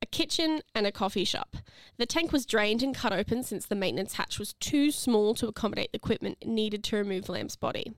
a 0.06 0.08
kitchen 0.08 0.62
and 0.76 0.86
a 0.86 0.92
coffee 0.92 1.24
shop. 1.24 1.58
The 1.98 2.06
tank 2.06 2.32
was 2.32 2.46
drained 2.46 2.84
and 2.84 2.94
cut 2.94 3.12
open 3.12 3.42
since 3.42 3.66
the 3.66 3.74
maintenance 3.74 4.14
hatch 4.14 4.38
was 4.38 4.54
too 4.54 4.92
small 4.92 5.34
to 5.34 5.48
accommodate 5.48 5.92
the 5.92 5.96
equipment 5.96 6.38
needed 6.46 6.84
to 6.84 6.98
remove 6.98 7.28
Lam's 7.28 7.56
body. 7.56 7.94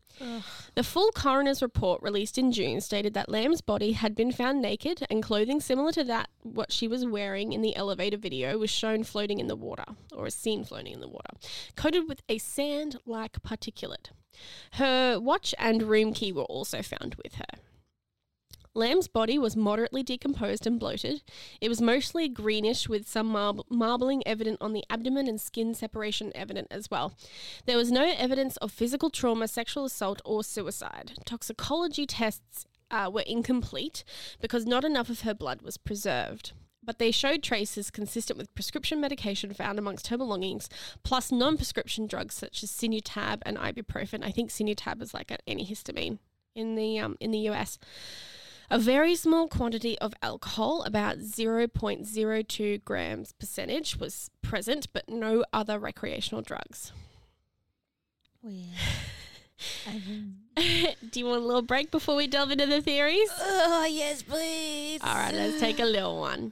The 0.76 0.84
full 0.84 1.12
coroner's 1.12 1.62
report 1.62 2.02
released 2.02 2.38
in 2.38 2.54
June 2.54 2.80
stated 2.80 3.14
that 3.16 3.28
Lam's 3.28 3.60
body 3.60 3.92
had 3.92 4.16
been 4.16 4.32
found 4.32 4.62
naked 4.62 5.06
and 5.10 5.22
clothing 5.22 5.60
similar 5.60 5.92
to 5.92 6.04
that 6.06 6.30
what 6.44 6.72
she 6.72 6.88
was 6.88 7.06
wearing 7.06 7.52
in 7.52 7.62
the 7.62 7.76
elevator 7.76 8.18
video 8.18 8.58
was 8.58 8.70
shown 8.70 9.04
floating 9.04 9.40
in 9.40 9.48
the 9.48 9.56
water 9.58 9.86
or 10.16 10.28
is 10.28 10.34
seen 10.34 10.64
floating 10.64 10.94
in 10.94 11.02
the 11.02 11.10
water, 11.10 11.36
coated 11.76 12.08
with 12.08 12.22
a 12.30 12.38
sand-like 12.38 13.42
particulate. 13.42 14.12
Her 14.74 15.20
watch 15.20 15.54
and 15.60 15.84
room 15.84 16.14
key 16.14 16.32
were 16.32 16.44
also 16.44 16.82
found 16.82 17.16
with 17.22 17.36
her. 17.36 17.60
Lam's 18.78 19.08
body 19.08 19.40
was 19.40 19.56
moderately 19.56 20.04
decomposed 20.04 20.68
and 20.68 20.80
bloated. 20.80 21.24
It 21.60 21.68
was 21.68 21.82
mostly 21.82 22.30
greenish 22.30 22.88
with 22.88 23.08
some 23.08 23.26
marb- 23.26 23.64
marbling 23.70 24.22
evident 24.28 24.60
on 24.62 24.74
the 24.74 24.84
abdomen 24.88 25.28
and 25.28 25.42
skin 25.42 25.74
separation 25.74 26.32
evident 26.36 26.68
as 26.70 26.92
well. 26.92 27.14
There 27.66 27.76
was 27.76 27.92
no 27.92 28.14
evidence 28.16 28.56
of 28.58 28.72
physical 28.72 29.10
trauma, 29.10 29.48
sexual 29.48 29.86
assault, 29.86 30.22
or 30.24 30.44
suicide. 30.44 31.14
Toxicology 31.26 32.06
tests 32.06 32.68
uh, 32.92 33.10
were 33.12 33.22
incomplete 33.22 34.04
because 34.40 34.68
not 34.68 34.86
enough 34.86 35.10
of 35.10 35.22
her 35.22 35.34
blood 35.34 35.64
was 35.64 35.78
preserved. 35.78 36.54
but 36.84 37.00
they 37.00 37.12
showed 37.12 37.44
traces 37.44 37.92
consistent 37.92 38.38
with 38.38 38.54
prescription 38.56 39.02
medication 39.02 39.54
found 39.54 39.78
amongst 39.78 40.08
her 40.08 40.18
belongings, 40.18 40.70
plus 41.04 41.34
non-prescription 41.34 42.08
drugs 42.08 42.34
such 42.34 42.64
as 42.64 42.72
Sinutab 42.72 43.42
and 43.46 43.58
ibuprofen. 43.58 44.24
I 44.24 44.32
think 44.32 44.52
Sinutab 44.52 45.02
is 45.02 45.14
like 45.14 45.30
an 45.30 45.40
antihistamine 45.50 46.20
in 46.56 46.76
the 46.76 46.98
um, 47.00 47.18
in 47.20 47.32
the 47.32 47.50
US. 47.50 47.78
A 48.70 48.78
very 48.78 49.16
small 49.16 49.48
quantity 49.48 49.98
of 50.00 50.14
alcohol, 50.22 50.84
about 50.84 51.20
0.02 51.20 52.84
grams 52.84 53.32
percentage, 53.32 53.96
was 53.96 54.30
present, 54.42 54.88
but 54.92 55.08
no 55.08 55.46
other 55.54 55.80
recreational 55.80 56.42
drugs. 56.42 56.92
Weird. 58.42 58.66
Do 61.12 61.20
you 61.20 61.26
want 61.26 61.44
a 61.44 61.46
little 61.46 61.62
break 61.62 61.92
before 61.92 62.16
we 62.16 62.28
delve 62.28 62.52
into 62.52 62.66
the 62.66 62.82
theories? 62.82 63.30
oh, 63.40 63.86
yes, 63.90 64.22
please. 64.22 65.00
All 65.02 65.16
right, 65.16 65.34
let's 65.34 65.62
take 65.62 65.80
a 65.80 65.86
little 65.86 66.20
one. 66.20 66.52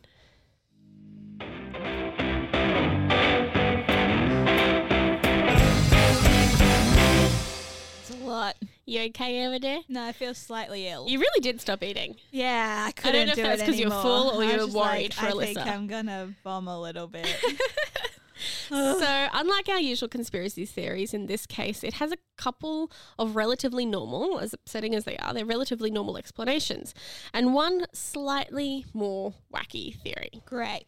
Lot. 8.35 8.55
You 8.85 9.01
okay 9.07 9.45
over 9.47 9.57
there? 9.59 9.79
No, 9.89 10.03
I 10.05 10.11
feel 10.11 10.33
slightly 10.33 10.87
ill. 10.87 11.07
You 11.09 11.19
really 11.19 11.39
did 11.41 11.59
stop 11.61 11.81
eating. 11.83 12.15
yeah, 12.31 12.83
I 12.85 12.89
I 12.89 12.91
couldn't 12.91 13.13
don't 13.13 13.25
know 13.27 13.31
if 13.31 13.35
do 13.35 13.43
that's 13.43 13.61
it 13.61 13.65
'cause 13.65 13.79
you're 13.79 13.89
full 13.89 14.29
or 14.39 14.43
you're 14.43 14.67
worried 14.67 14.73
like, 14.73 15.13
for 15.13 15.25
I 15.25 15.31
think 15.45 15.57
Alyssa. 15.57 15.67
I'm 15.67 15.87
gonna 15.87 16.35
vom 16.43 16.67
a 16.67 16.79
little 16.79 17.07
bit. 17.07 17.27
so, 18.69 19.27
unlike 19.33 19.69
our 19.69 19.79
usual 19.79 20.09
conspiracy 20.09 20.65
theories, 20.65 21.13
in 21.13 21.25
this 21.27 21.45
case, 21.45 21.83
it 21.83 21.93
has 21.95 22.11
a 22.11 22.17
couple 22.37 22.91
of 23.17 23.35
relatively 23.35 23.85
normal, 23.85 24.39
as 24.39 24.53
upsetting 24.53 24.93
as 24.93 25.05
they 25.05 25.17
are, 25.17 25.33
they're 25.33 25.45
relatively 25.45 25.89
normal 25.89 26.17
explanations, 26.17 26.93
and 27.33 27.53
one 27.53 27.85
slightly 27.93 28.85
more 28.93 29.33
wacky 29.53 29.99
theory. 30.01 30.41
Great. 30.45 30.85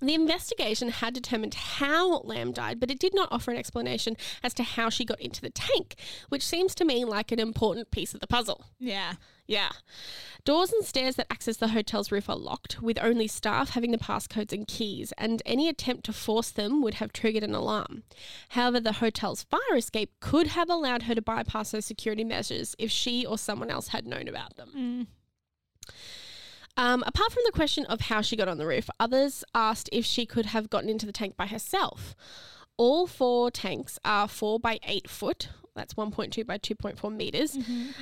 The 0.00 0.14
investigation 0.14 0.88
had 0.88 1.12
determined 1.12 1.54
how 1.54 2.20
Lam 2.20 2.52
died, 2.52 2.80
but 2.80 2.90
it 2.90 2.98
did 2.98 3.14
not 3.14 3.28
offer 3.30 3.50
an 3.50 3.58
explanation 3.58 4.16
as 4.42 4.54
to 4.54 4.62
how 4.62 4.88
she 4.88 5.04
got 5.04 5.20
into 5.20 5.42
the 5.42 5.50
tank, 5.50 5.96
which 6.30 6.46
seems 6.46 6.74
to 6.76 6.86
me 6.86 7.04
like 7.04 7.30
an 7.32 7.38
important 7.38 7.90
piece 7.90 8.14
of 8.14 8.20
the 8.20 8.26
puzzle. 8.26 8.64
Yeah. 8.78 9.14
Yeah. 9.46 9.70
Doors 10.44 10.72
and 10.72 10.86
stairs 10.86 11.16
that 11.16 11.26
access 11.30 11.58
the 11.58 11.68
hotel's 11.68 12.10
roof 12.10 12.30
are 12.30 12.36
locked, 12.36 12.80
with 12.80 12.98
only 13.02 13.26
staff 13.26 13.70
having 13.70 13.90
the 13.90 13.98
passcodes 13.98 14.52
and 14.52 14.66
keys, 14.66 15.12
and 15.18 15.42
any 15.44 15.68
attempt 15.68 16.04
to 16.06 16.14
force 16.14 16.50
them 16.50 16.80
would 16.82 16.94
have 16.94 17.12
triggered 17.12 17.42
an 17.42 17.54
alarm. 17.54 18.04
However, 18.50 18.80
the 18.80 18.92
hotel's 18.92 19.42
fire 19.42 19.76
escape 19.76 20.12
could 20.20 20.46
have 20.46 20.70
allowed 20.70 21.02
her 21.02 21.14
to 21.14 21.20
bypass 21.20 21.72
those 21.72 21.84
security 21.84 22.24
measures 22.24 22.74
if 22.78 22.90
she 22.90 23.26
or 23.26 23.36
someone 23.36 23.70
else 23.70 23.88
had 23.88 24.06
known 24.06 24.28
about 24.28 24.56
them. 24.56 24.70
Mm. 24.74 25.94
Um, 26.76 27.02
apart 27.06 27.32
from 27.32 27.42
the 27.46 27.52
question 27.52 27.84
of 27.86 28.02
how 28.02 28.20
she 28.22 28.36
got 28.36 28.48
on 28.48 28.58
the 28.58 28.66
roof, 28.66 28.88
others 28.98 29.44
asked 29.54 29.88
if 29.92 30.04
she 30.06 30.24
could 30.26 30.46
have 30.46 30.70
gotten 30.70 30.88
into 30.88 31.06
the 31.06 31.12
tank 31.12 31.36
by 31.36 31.46
herself. 31.46 32.14
All 32.76 33.06
four 33.06 33.50
tanks 33.50 33.98
are 34.04 34.26
4 34.26 34.58
by 34.58 34.78
8 34.84 35.08
foot, 35.10 35.48
that's 35.74 35.94
1.2 35.94 36.46
by 36.46 36.56
2.4 36.56 37.14
meters, 37.14 37.58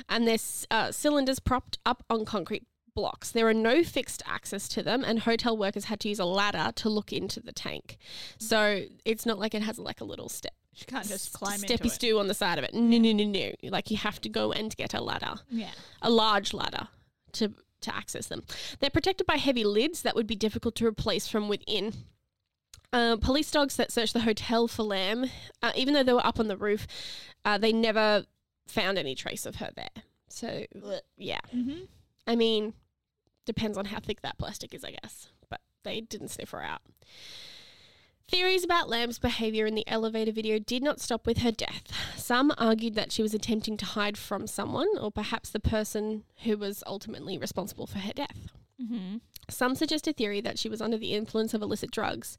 and 0.07 0.25
they're 0.27 0.37
uh, 0.71 0.91
cylinders 0.93 1.39
propped 1.39 1.77
up 1.85 2.03
on 2.09 2.23
concrete 2.23 2.63
blocks. 2.95 3.29
There 3.31 3.47
are 3.47 3.53
no 3.53 3.83
fixed 3.83 4.23
access 4.25 4.69
to 4.69 4.81
them, 4.83 5.03
and 5.03 5.19
hotel 5.19 5.57
workers 5.57 5.85
had 5.85 5.99
to 6.01 6.09
use 6.09 6.19
a 6.19 6.25
ladder 6.25 6.71
to 6.75 6.89
look 6.89 7.11
into 7.11 7.41
the 7.41 7.51
tank. 7.51 7.97
So 8.37 8.85
it's 9.03 9.25
not 9.25 9.37
like 9.37 9.53
it 9.53 9.63
has 9.63 9.77
like 9.79 9.99
a 9.99 10.05
little 10.05 10.29
step. 10.29 10.53
She 10.73 10.85
can't 10.85 11.05
just 11.07 11.33
climb 11.33 11.59
steppy 11.59 11.71
into 11.71 11.87
it. 11.87 11.91
stew 11.91 12.19
on 12.19 12.27
the 12.27 12.33
side 12.33 12.57
of 12.57 12.63
it. 12.63 12.73
No, 12.73 12.97
no, 12.97 13.11
no, 13.11 13.25
no. 13.25 13.51
Like 13.63 13.91
you 13.91 13.97
have 13.97 14.21
to 14.21 14.29
go 14.29 14.53
and 14.53 14.73
get 14.77 14.93
a 14.93 15.01
ladder 15.01 15.33
Yeah. 15.49 15.71
a 16.01 16.09
large 16.09 16.53
ladder 16.53 16.87
to 17.33 17.53
to 17.81 17.95
access 17.95 18.27
them. 18.27 18.43
They're 18.79 18.89
protected 18.89 19.27
by 19.27 19.37
heavy 19.37 19.63
lids 19.63 20.01
that 20.01 20.15
would 20.15 20.27
be 20.27 20.35
difficult 20.35 20.75
to 20.75 20.85
replace 20.85 21.27
from 21.27 21.47
within. 21.47 21.93
Uh, 22.91 23.17
police 23.17 23.51
dogs 23.51 23.75
that 23.75 23.91
searched 23.91 24.13
the 24.13 24.21
hotel 24.21 24.67
for 24.67 24.83
Lam, 24.83 25.25
uh, 25.61 25.71
even 25.75 25.93
though 25.93 26.03
they 26.03 26.13
were 26.13 26.25
up 26.25 26.39
on 26.39 26.47
the 26.47 26.57
roof, 26.57 26.87
uh, 27.45 27.57
they 27.57 27.71
never 27.71 28.25
found 28.67 28.97
any 28.97 29.15
trace 29.15 29.45
of 29.45 29.57
her 29.57 29.69
there. 29.75 30.03
So, 30.27 30.65
yeah. 31.17 31.41
Mm-hmm. 31.55 31.85
I 32.25 32.35
mean, 32.35 32.73
depends 33.45 33.77
on 33.77 33.85
how 33.85 33.99
thick 33.99 34.21
that 34.21 34.37
plastic 34.37 34.73
is, 34.73 34.83
I 34.83 34.91
guess. 35.01 35.29
But 35.49 35.61
they 35.83 36.01
didn't 36.01 36.29
sniff 36.29 36.51
her 36.51 36.63
out. 36.63 36.81
Theories 38.29 38.63
about 38.63 38.89
Lam's 38.89 39.17
behavior 39.17 39.65
in 39.65 39.73
the 39.73 39.87
elevator 39.87 40.31
video 40.31 40.59
did 40.59 40.83
not 40.83 41.01
stop 41.01 41.25
with 41.25 41.39
her 41.39 41.51
death. 41.51 41.91
Some 42.15 42.53
argued 42.59 42.93
that 42.93 43.11
she 43.11 43.23
was 43.23 43.33
attempting 43.33 43.75
to 43.77 43.85
hide 43.85 44.19
from 44.19 44.45
someone, 44.45 44.87
or 45.01 45.11
perhaps 45.11 45.49
the 45.49 45.59
person 45.59 46.25
who 46.43 46.55
was 46.55 46.83
ultimately 46.85 47.39
responsible 47.39 47.87
for 47.87 47.97
her 47.97 48.13
death. 48.13 48.51
Mm-hmm. 48.79 49.17
Some 49.49 49.73
suggest 49.73 50.07
a 50.07 50.13
theory 50.13 50.41
that 50.41 50.59
she 50.59 50.69
was 50.69 50.79
under 50.79 50.95
the 50.95 51.13
influence 51.13 51.55
of 51.55 51.63
illicit 51.63 51.89
drugs 51.89 52.37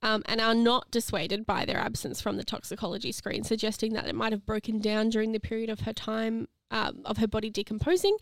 um, 0.00 0.22
and 0.24 0.40
are 0.40 0.54
not 0.54 0.90
dissuaded 0.90 1.44
by 1.44 1.66
their 1.66 1.76
absence 1.76 2.18
from 2.18 2.38
the 2.38 2.44
toxicology 2.44 3.12
screen, 3.12 3.44
suggesting 3.44 3.92
that 3.92 4.06
it 4.06 4.14
might 4.14 4.32
have 4.32 4.46
broken 4.46 4.78
down 4.78 5.10
during 5.10 5.32
the 5.32 5.38
period 5.38 5.68
of 5.68 5.80
her 5.80 5.92
time 5.92 6.48
um, 6.70 7.02
of 7.04 7.18
her 7.18 7.28
body 7.28 7.50
decomposing, 7.50 8.16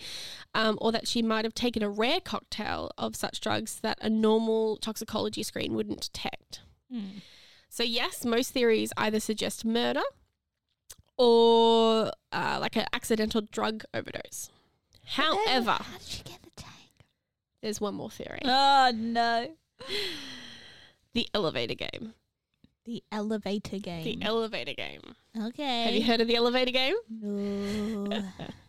um, 0.52 0.78
or 0.80 0.90
that 0.90 1.06
she 1.06 1.22
might 1.22 1.44
have 1.44 1.54
taken 1.54 1.84
a 1.84 1.88
rare 1.88 2.20
cocktail 2.20 2.90
of 2.98 3.14
such 3.14 3.40
drugs 3.40 3.78
that 3.82 3.98
a 4.02 4.10
normal 4.10 4.78
toxicology 4.78 5.44
screen 5.44 5.74
wouldn't 5.74 6.00
detect. 6.00 6.62
Mm. 6.92 7.22
So, 7.68 7.82
yes, 7.82 8.24
most 8.24 8.52
theories 8.52 8.92
either 8.96 9.20
suggest 9.20 9.64
murder 9.64 10.02
or 11.16 12.12
uh, 12.32 12.58
like 12.60 12.76
an 12.76 12.86
accidental 12.92 13.40
drug 13.52 13.84
overdose. 13.92 14.50
However, 15.06 15.72
how 15.72 15.98
did 15.98 16.06
she 16.06 16.22
get 16.22 16.42
the 16.42 16.50
tank? 16.56 16.72
there's 17.62 17.80
one 17.80 17.94
more 17.94 18.10
theory 18.10 18.40
Oh 18.44 18.90
no. 18.94 19.54
the 21.12 21.28
elevator 21.34 21.74
game. 21.74 22.14
The 22.84 23.02
elevator 23.10 23.78
game. 23.78 24.04
The 24.04 24.22
elevator 24.26 24.74
game. 24.74 25.00
okay. 25.46 25.84
Have 25.84 25.94
you 25.94 26.02
heard 26.04 26.20
of 26.20 26.28
the 26.28 26.36
elevator 26.36 26.70
game? 26.72 26.94
No. 27.08 28.22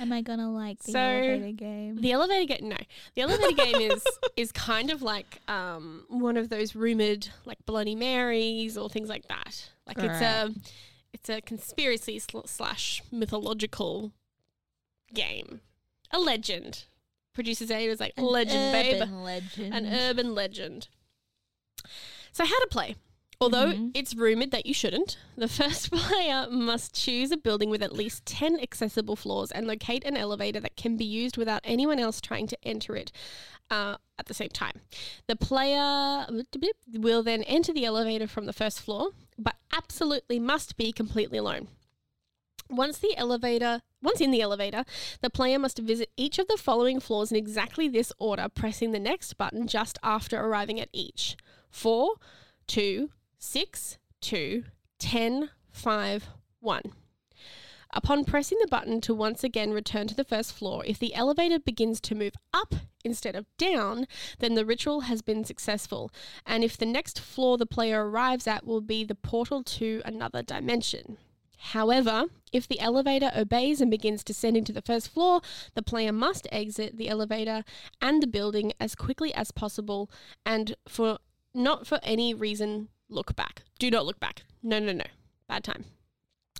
Am 0.00 0.12
I 0.12 0.22
gonna 0.22 0.50
like 0.50 0.78
the 0.82 0.92
So, 0.92 0.98
elevator 0.98 1.52
game? 1.52 1.96
The 2.00 2.12
elevator 2.12 2.54
game. 2.56 2.68
No, 2.68 2.76
the 3.14 3.22
elevator 3.22 3.54
game 3.54 3.90
is 3.92 4.04
is 4.36 4.52
kind 4.52 4.90
of 4.90 5.02
like 5.02 5.40
um, 5.48 6.04
one 6.08 6.36
of 6.36 6.48
those 6.48 6.74
rumored 6.74 7.28
like 7.44 7.58
Bloody 7.66 7.94
Marys 7.94 8.76
or 8.78 8.88
things 8.88 9.08
like 9.08 9.26
that. 9.28 9.70
Like 9.86 9.98
it's 9.98 10.20
a 10.20 10.50
it's 11.12 11.28
a 11.28 11.40
conspiracy 11.40 12.18
sl- 12.18 12.46
slash 12.46 13.02
mythological 13.10 14.12
game, 15.14 15.60
a 16.10 16.18
legend. 16.18 16.84
Producer 17.34 17.66
Zay 17.66 17.88
was 17.88 18.00
like 18.00 18.12
An 18.16 18.24
legend, 18.24 18.72
babe, 18.72 19.08
Legend. 19.12 19.72
an 19.74 19.86
urban 19.86 20.34
legend. 20.34 20.88
So 22.32 22.44
how 22.44 22.58
to 22.60 22.66
play? 22.68 22.96
Although 23.40 23.72
Mhm. 23.72 23.90
it's 23.94 24.16
rumored 24.16 24.50
that 24.50 24.66
you 24.66 24.74
shouldn't, 24.74 25.16
the 25.36 25.46
first 25.48 25.92
player 25.92 26.48
must 26.50 26.92
choose 26.94 27.30
a 27.30 27.36
building 27.36 27.70
with 27.70 27.82
at 27.82 27.92
least 27.92 28.26
10 28.26 28.58
accessible 28.58 29.14
floors 29.14 29.52
and 29.52 29.66
locate 29.66 30.04
an 30.04 30.16
elevator 30.16 30.58
that 30.60 30.76
can 30.76 30.96
be 30.96 31.04
used 31.04 31.36
without 31.36 31.60
anyone 31.62 32.00
else 32.00 32.20
trying 32.20 32.48
to 32.48 32.58
enter 32.64 32.96
it 32.96 33.12
uh, 33.70 33.96
at 34.18 34.26
the 34.26 34.34
same 34.34 34.48
time. 34.48 34.80
The 35.28 35.36
player 35.36 36.26
will 36.92 37.22
then 37.22 37.44
enter 37.44 37.72
the 37.72 37.84
elevator 37.84 38.26
from 38.26 38.46
the 38.46 38.52
first 38.52 38.80
floor, 38.80 39.10
but 39.38 39.54
absolutely 39.72 40.40
must 40.40 40.76
be 40.76 40.90
completely 40.90 41.38
alone. 41.38 41.68
Once 42.68 42.98
the 42.98 43.16
elevator, 43.16 43.82
once 44.02 44.20
in 44.20 44.32
the 44.32 44.42
elevator, 44.42 44.84
the 45.22 45.30
player 45.30 45.58
must 45.60 45.78
visit 45.78 46.10
each 46.16 46.38
of 46.40 46.48
the 46.48 46.56
following 46.56 46.98
floors 46.98 47.30
in 47.30 47.36
exactly 47.36 47.88
this 47.88 48.12
order, 48.18 48.48
pressing 48.52 48.90
the 48.90 48.98
next 48.98 49.34
button 49.38 49.68
just 49.68 49.96
after 50.02 50.38
arriving 50.40 50.80
at 50.80 50.88
each. 50.92 51.36
4, 51.70 52.16
2, 52.66 53.10
6, 53.40 53.98
2, 54.20 54.64
10, 54.98 55.50
5, 55.70 56.28
1. 56.58 56.82
Upon 57.94 58.24
pressing 58.24 58.58
the 58.60 58.66
button 58.66 59.00
to 59.02 59.14
once 59.14 59.44
again 59.44 59.70
return 59.70 60.08
to 60.08 60.14
the 60.14 60.24
first 60.24 60.52
floor, 60.52 60.84
if 60.84 60.98
the 60.98 61.14
elevator 61.14 61.60
begins 61.60 62.00
to 62.00 62.16
move 62.16 62.34
up 62.52 62.74
instead 63.04 63.36
of 63.36 63.46
down, 63.56 64.08
then 64.40 64.54
the 64.54 64.66
ritual 64.66 65.02
has 65.02 65.22
been 65.22 65.44
successful. 65.44 66.10
And 66.44 66.64
if 66.64 66.76
the 66.76 66.84
next 66.84 67.20
floor 67.20 67.56
the 67.56 67.64
player 67.64 68.10
arrives 68.10 68.48
at 68.48 68.66
will 68.66 68.80
be 68.80 69.04
the 69.04 69.14
portal 69.14 69.62
to 69.62 70.02
another 70.04 70.42
dimension. 70.42 71.16
However, 71.58 72.24
if 72.52 72.66
the 72.66 72.80
elevator 72.80 73.30
obeys 73.36 73.80
and 73.80 73.90
begins 73.90 74.24
descending 74.24 74.64
to 74.64 74.72
the 74.72 74.82
first 74.82 75.08
floor, 75.08 75.42
the 75.74 75.82
player 75.82 76.12
must 76.12 76.48
exit 76.50 76.96
the 76.96 77.08
elevator 77.08 77.64
and 78.00 78.20
the 78.20 78.26
building 78.26 78.72
as 78.80 78.96
quickly 78.96 79.32
as 79.32 79.52
possible 79.52 80.10
and 80.44 80.74
for 80.88 81.18
not 81.54 81.86
for 81.86 82.00
any 82.02 82.34
reason 82.34 82.88
look 83.08 83.34
back. 83.36 83.62
Do 83.78 83.90
not 83.90 84.06
look 84.06 84.20
back. 84.20 84.42
No, 84.62 84.78
no, 84.78 84.92
no. 84.92 85.04
Bad 85.48 85.64
time. 85.64 85.84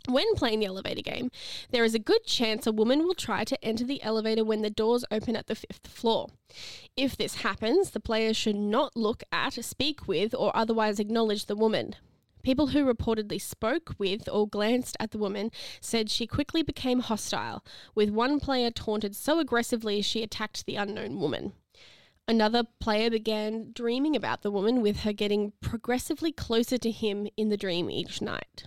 When 0.09 0.35
playing 0.37 0.61
the 0.61 0.67
elevator 0.67 1.03
game, 1.03 1.31
there 1.71 1.85
is 1.85 1.95
a 1.95 1.99
good 1.99 2.25
chance 2.25 2.67
a 2.67 2.73
woman 2.73 3.01
will 3.01 3.15
try 3.15 3.45
to 3.45 3.63
enter 3.63 3.85
the 3.85 4.03
elevator 4.03 4.43
when 4.43 4.63
the 4.63 4.71
doors 4.71 5.05
open 5.11 5.37
at 5.37 5.49
the 5.49 5.55
fifth 5.55 5.87
floor. 5.87 6.29
If 6.97 7.17
this 7.17 7.43
happens, 7.43 7.91
the 7.91 8.01
player 8.01 8.33
should 8.33 8.57
not 8.57 8.97
look 8.97 9.23
at, 9.31 9.63
speak 9.63 10.09
with, 10.09 10.35
or 10.35 10.57
otherwise 10.57 10.99
acknowledge 10.99 11.45
the 11.45 11.57
woman. 11.57 11.95
People 12.43 12.69
who 12.69 12.91
reportedly 12.91 13.39
spoke 13.39 13.95
with 13.99 14.27
or 14.31 14.49
glanced 14.49 14.97
at 14.99 15.11
the 15.11 15.19
woman 15.19 15.51
said 15.83 16.09
she 16.09 16.27
quickly 16.27 16.63
became 16.63 17.01
hostile, 17.01 17.63
with 17.95 18.09
one 18.09 18.41
player 18.41 18.71
taunted 18.71 19.15
so 19.15 19.39
aggressively 19.39 20.01
she 20.01 20.23
attacked 20.23 20.65
the 20.65 20.77
unknown 20.77 21.21
woman. 21.21 21.53
Another 22.29 22.65
player 22.79 23.09
began 23.09 23.73
dreaming 23.73 24.15
about 24.15 24.43
the 24.43 24.51
woman, 24.51 24.83
with 24.83 25.01
her 25.01 25.15
getting 25.15 25.55
progressively 25.63 26.31
closer 26.31 26.77
to 26.77 26.91
him 26.91 27.27
in 27.39 27.49
the 27.49 27.57
dream 27.57 27.91
each 27.91 28.21
night. 28.21 28.65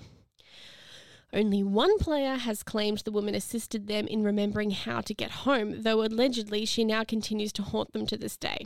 Only 1.31 1.61
one 1.61 1.99
player 1.99 2.35
has 2.35 2.63
claimed 2.63 2.99
the 2.99 3.11
woman 3.11 3.35
assisted 3.35 3.85
them 3.85 4.07
in 4.07 4.23
remembering 4.23 4.71
how 4.71 4.99
to 5.01 5.13
get 5.13 5.31
home, 5.31 5.83
though 5.83 6.03
allegedly 6.03 6.65
she 6.65 6.83
now 6.83 7.03
continues 7.03 7.53
to 7.53 7.61
haunt 7.61 7.93
them 7.93 8.07
to 8.07 8.17
this 8.17 8.35
day. 8.35 8.65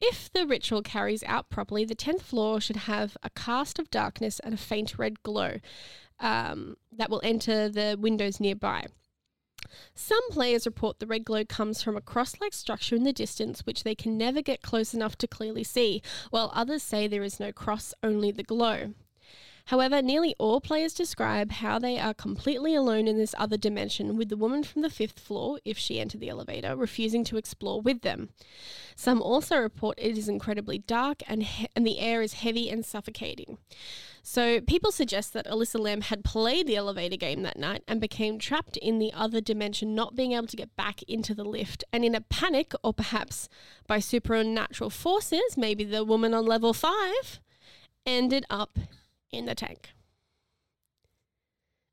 If 0.00 0.32
the 0.32 0.46
ritual 0.46 0.80
carries 0.80 1.22
out 1.24 1.50
properly, 1.50 1.84
the 1.84 1.94
10th 1.94 2.22
floor 2.22 2.58
should 2.58 2.76
have 2.76 3.18
a 3.22 3.28
cast 3.28 3.78
of 3.78 3.90
darkness 3.90 4.40
and 4.40 4.54
a 4.54 4.56
faint 4.56 4.98
red 4.98 5.22
glow 5.22 5.58
um, 6.18 6.76
that 6.90 7.10
will 7.10 7.20
enter 7.22 7.68
the 7.68 7.96
windows 8.00 8.40
nearby. 8.40 8.86
Some 9.94 10.28
players 10.30 10.66
report 10.66 10.98
the 10.98 11.06
red 11.06 11.24
glow 11.24 11.44
comes 11.44 11.82
from 11.82 11.96
a 11.96 12.00
cross 12.00 12.40
like 12.40 12.52
structure 12.52 12.96
in 12.96 13.04
the 13.04 13.12
distance, 13.12 13.66
which 13.66 13.84
they 13.84 13.94
can 13.94 14.16
never 14.18 14.42
get 14.42 14.62
close 14.62 14.94
enough 14.94 15.16
to 15.18 15.26
clearly 15.26 15.64
see, 15.64 16.02
while 16.30 16.50
others 16.54 16.82
say 16.82 17.06
there 17.06 17.22
is 17.22 17.40
no 17.40 17.52
cross, 17.52 17.94
only 18.02 18.30
the 18.30 18.42
glow. 18.42 18.94
However, 19.66 20.02
nearly 20.02 20.34
all 20.38 20.60
players 20.60 20.94
describe 20.94 21.52
how 21.52 21.78
they 21.78 21.96
are 21.98 22.12
completely 22.12 22.74
alone 22.74 23.06
in 23.06 23.18
this 23.18 23.36
other 23.38 23.56
dimension, 23.56 24.16
with 24.16 24.28
the 24.28 24.36
woman 24.36 24.64
from 24.64 24.82
the 24.82 24.90
fifth 24.90 25.20
floor, 25.20 25.60
if 25.64 25.78
she 25.78 26.00
entered 26.00 26.20
the 26.20 26.28
elevator, 26.28 26.74
refusing 26.74 27.22
to 27.24 27.36
explore 27.36 27.80
with 27.80 28.02
them. 28.02 28.30
Some 28.96 29.22
also 29.22 29.56
report 29.58 29.98
it 30.00 30.18
is 30.18 30.28
incredibly 30.28 30.78
dark 30.78 31.22
and, 31.28 31.44
he- 31.44 31.68
and 31.76 31.86
the 31.86 32.00
air 32.00 32.20
is 32.20 32.34
heavy 32.34 32.68
and 32.68 32.84
suffocating. 32.84 33.58
So, 34.22 34.60
people 34.60 34.92
suggest 34.92 35.32
that 35.32 35.46
Alyssa 35.46 35.80
Lam 35.80 36.02
had 36.02 36.24
played 36.24 36.66
the 36.66 36.76
elevator 36.76 37.16
game 37.16 37.42
that 37.42 37.58
night 37.58 37.82
and 37.88 38.00
became 38.00 38.38
trapped 38.38 38.76
in 38.76 38.98
the 38.98 39.12
other 39.12 39.40
dimension, 39.40 39.94
not 39.94 40.14
being 40.14 40.32
able 40.32 40.46
to 40.48 40.56
get 40.56 40.76
back 40.76 41.02
into 41.04 41.34
the 41.34 41.44
lift. 41.44 41.84
And 41.92 42.04
in 42.04 42.14
a 42.14 42.20
panic, 42.20 42.72
or 42.84 42.92
perhaps 42.92 43.48
by 43.86 43.98
supernatural 43.98 44.90
forces, 44.90 45.56
maybe 45.56 45.84
the 45.84 46.04
woman 46.04 46.34
on 46.34 46.44
level 46.44 46.72
five 46.74 47.40
ended 48.06 48.44
up 48.50 48.78
in 49.32 49.46
the 49.46 49.54
tank. 49.54 49.90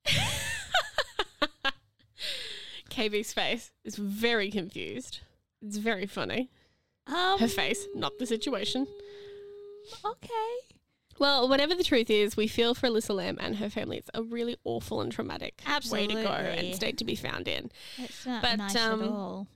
KB's 2.89 3.31
face 3.33 3.71
is 3.85 3.95
very 3.95 4.49
confused. 4.49 5.19
It's 5.61 5.77
very 5.77 6.07
funny. 6.07 6.49
Um, 7.05 7.39
Her 7.39 7.47
face, 7.47 7.87
not 7.95 8.17
the 8.19 8.25
situation. 8.25 8.87
Okay. 10.03 10.76
Well, 11.19 11.47
whatever 11.49 11.73
the 11.75 11.83
truth 11.83 12.09
is, 12.09 12.37
we 12.37 12.47
feel 12.47 12.73
for 12.75 12.87
Alyssa 12.87 13.15
Lam 13.15 13.37
and 13.39 13.55
her 13.57 13.69
family. 13.69 13.97
It's 13.97 14.09
a 14.13 14.21
really 14.23 14.55
awful 14.63 15.01
and 15.01 15.11
traumatic 15.11 15.61
way 15.91 16.07
to 16.07 16.13
go 16.13 16.29
and 16.29 16.75
state 16.75 16.97
to 16.97 17.05
be 17.05 17.15
found 17.15 17.47
in. 17.47 17.71
It's 17.97 18.25
not 18.25 18.41
But, 18.41 18.57
nice 18.57 18.75
um, 18.75 19.01
at 19.01 19.09
all. 19.09 19.47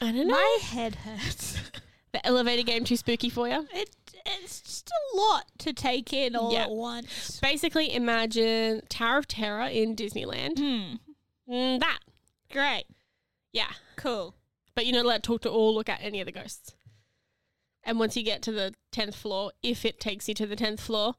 I 0.00 0.12
don't 0.12 0.26
know. 0.28 0.34
My 0.34 0.58
head 0.62 0.94
hurts. 0.96 1.56
the 2.12 2.24
elevator 2.26 2.62
game 2.62 2.84
too 2.84 2.96
spooky 2.96 3.30
for 3.30 3.48
you? 3.48 3.66
it 3.72 3.90
it's 4.26 4.60
just 4.60 4.90
a 4.90 5.16
lot 5.16 5.46
to 5.58 5.72
take 5.72 6.12
in 6.12 6.36
all 6.36 6.52
Yeah. 6.52 6.64
at 6.64 6.70
once. 6.70 7.40
Basically, 7.40 7.94
imagine 7.94 8.82
Tower 8.90 9.16
of 9.18 9.26
Terror 9.26 9.66
in 9.66 9.96
Disneyland. 9.96 10.58
Hmm. 10.58 11.52
Mm, 11.52 11.80
that. 11.80 12.00
Great. 12.52 12.84
Yeah. 13.52 13.70
Cool. 13.96 14.34
But 14.74 14.84
you're 14.86 14.94
not 14.96 15.06
allowed 15.06 15.22
to 15.22 15.26
talk 15.26 15.40
to 15.42 15.48
or 15.48 15.72
look 15.72 15.88
at 15.88 16.00
any 16.02 16.20
of 16.20 16.26
the 16.26 16.32
ghosts. 16.32 16.74
And 17.84 17.98
once 17.98 18.16
you 18.16 18.22
get 18.22 18.42
to 18.42 18.52
the 18.52 18.74
10th 18.92 19.14
floor, 19.14 19.52
if 19.62 19.84
it 19.84 20.00
takes 20.00 20.28
you 20.28 20.34
to 20.34 20.46
the 20.46 20.56
10th 20.56 20.80
floor, 20.80 21.14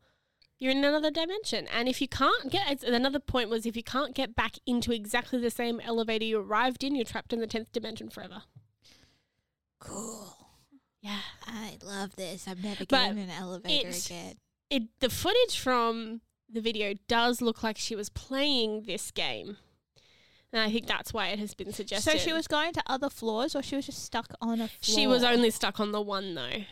you're 0.59 0.71
in 0.71 0.83
another 0.83 1.09
dimension. 1.09 1.67
And 1.67 1.87
if 1.89 2.01
you 2.01 2.07
can't 2.07 2.51
get, 2.51 2.71
it's, 2.71 2.83
another 2.83 3.19
point 3.19 3.49
was 3.49 3.65
if 3.65 3.75
you 3.75 3.83
can't 3.83 4.13
get 4.13 4.35
back 4.35 4.57
into 4.67 4.91
exactly 4.91 5.39
the 5.39 5.49
same 5.49 5.79
elevator 5.79 6.25
you 6.25 6.39
arrived 6.39 6.83
in, 6.83 6.95
you're 6.95 7.03
trapped 7.05 7.33
in 7.33 7.39
the 7.39 7.47
10th 7.47 7.71
dimension 7.71 8.09
forever. 8.09 8.43
Cool. 9.79 10.37
Yeah. 11.01 11.19
I 11.47 11.77
love 11.83 12.15
this. 12.15 12.47
I'm 12.47 12.61
never 12.61 12.85
getting 12.85 13.17
in 13.17 13.29
an 13.29 13.31
elevator 13.31 13.87
it's- 13.87 14.05
again. 14.05 14.35
It, 14.69 14.83
the 15.01 15.09
footage 15.09 15.59
from 15.59 16.21
the 16.49 16.61
video 16.61 16.93
does 17.09 17.41
look 17.41 17.61
like 17.61 17.77
she 17.77 17.95
was 17.95 18.07
playing 18.09 18.83
this 18.83 19.11
game. 19.11 19.57
And 20.53 20.61
I 20.61 20.69
think 20.71 20.85
that's 20.87 21.13
why 21.13 21.27
it 21.27 21.39
has 21.39 21.53
been 21.53 21.71
suggested. 21.71 22.11
So 22.11 22.17
she 22.17 22.33
was 22.33 22.47
going 22.47 22.73
to 22.73 22.83
other 22.85 23.09
floors, 23.09 23.55
or 23.55 23.63
she 23.63 23.75
was 23.75 23.85
just 23.85 24.03
stuck 24.03 24.33
on 24.41 24.59
a 24.59 24.67
floor. 24.67 24.69
She 24.81 25.07
was 25.07 25.23
only 25.23 25.49
stuck 25.49 25.79
on 25.79 25.91
the 25.91 26.01
one 26.01 26.35
though. 26.35 26.63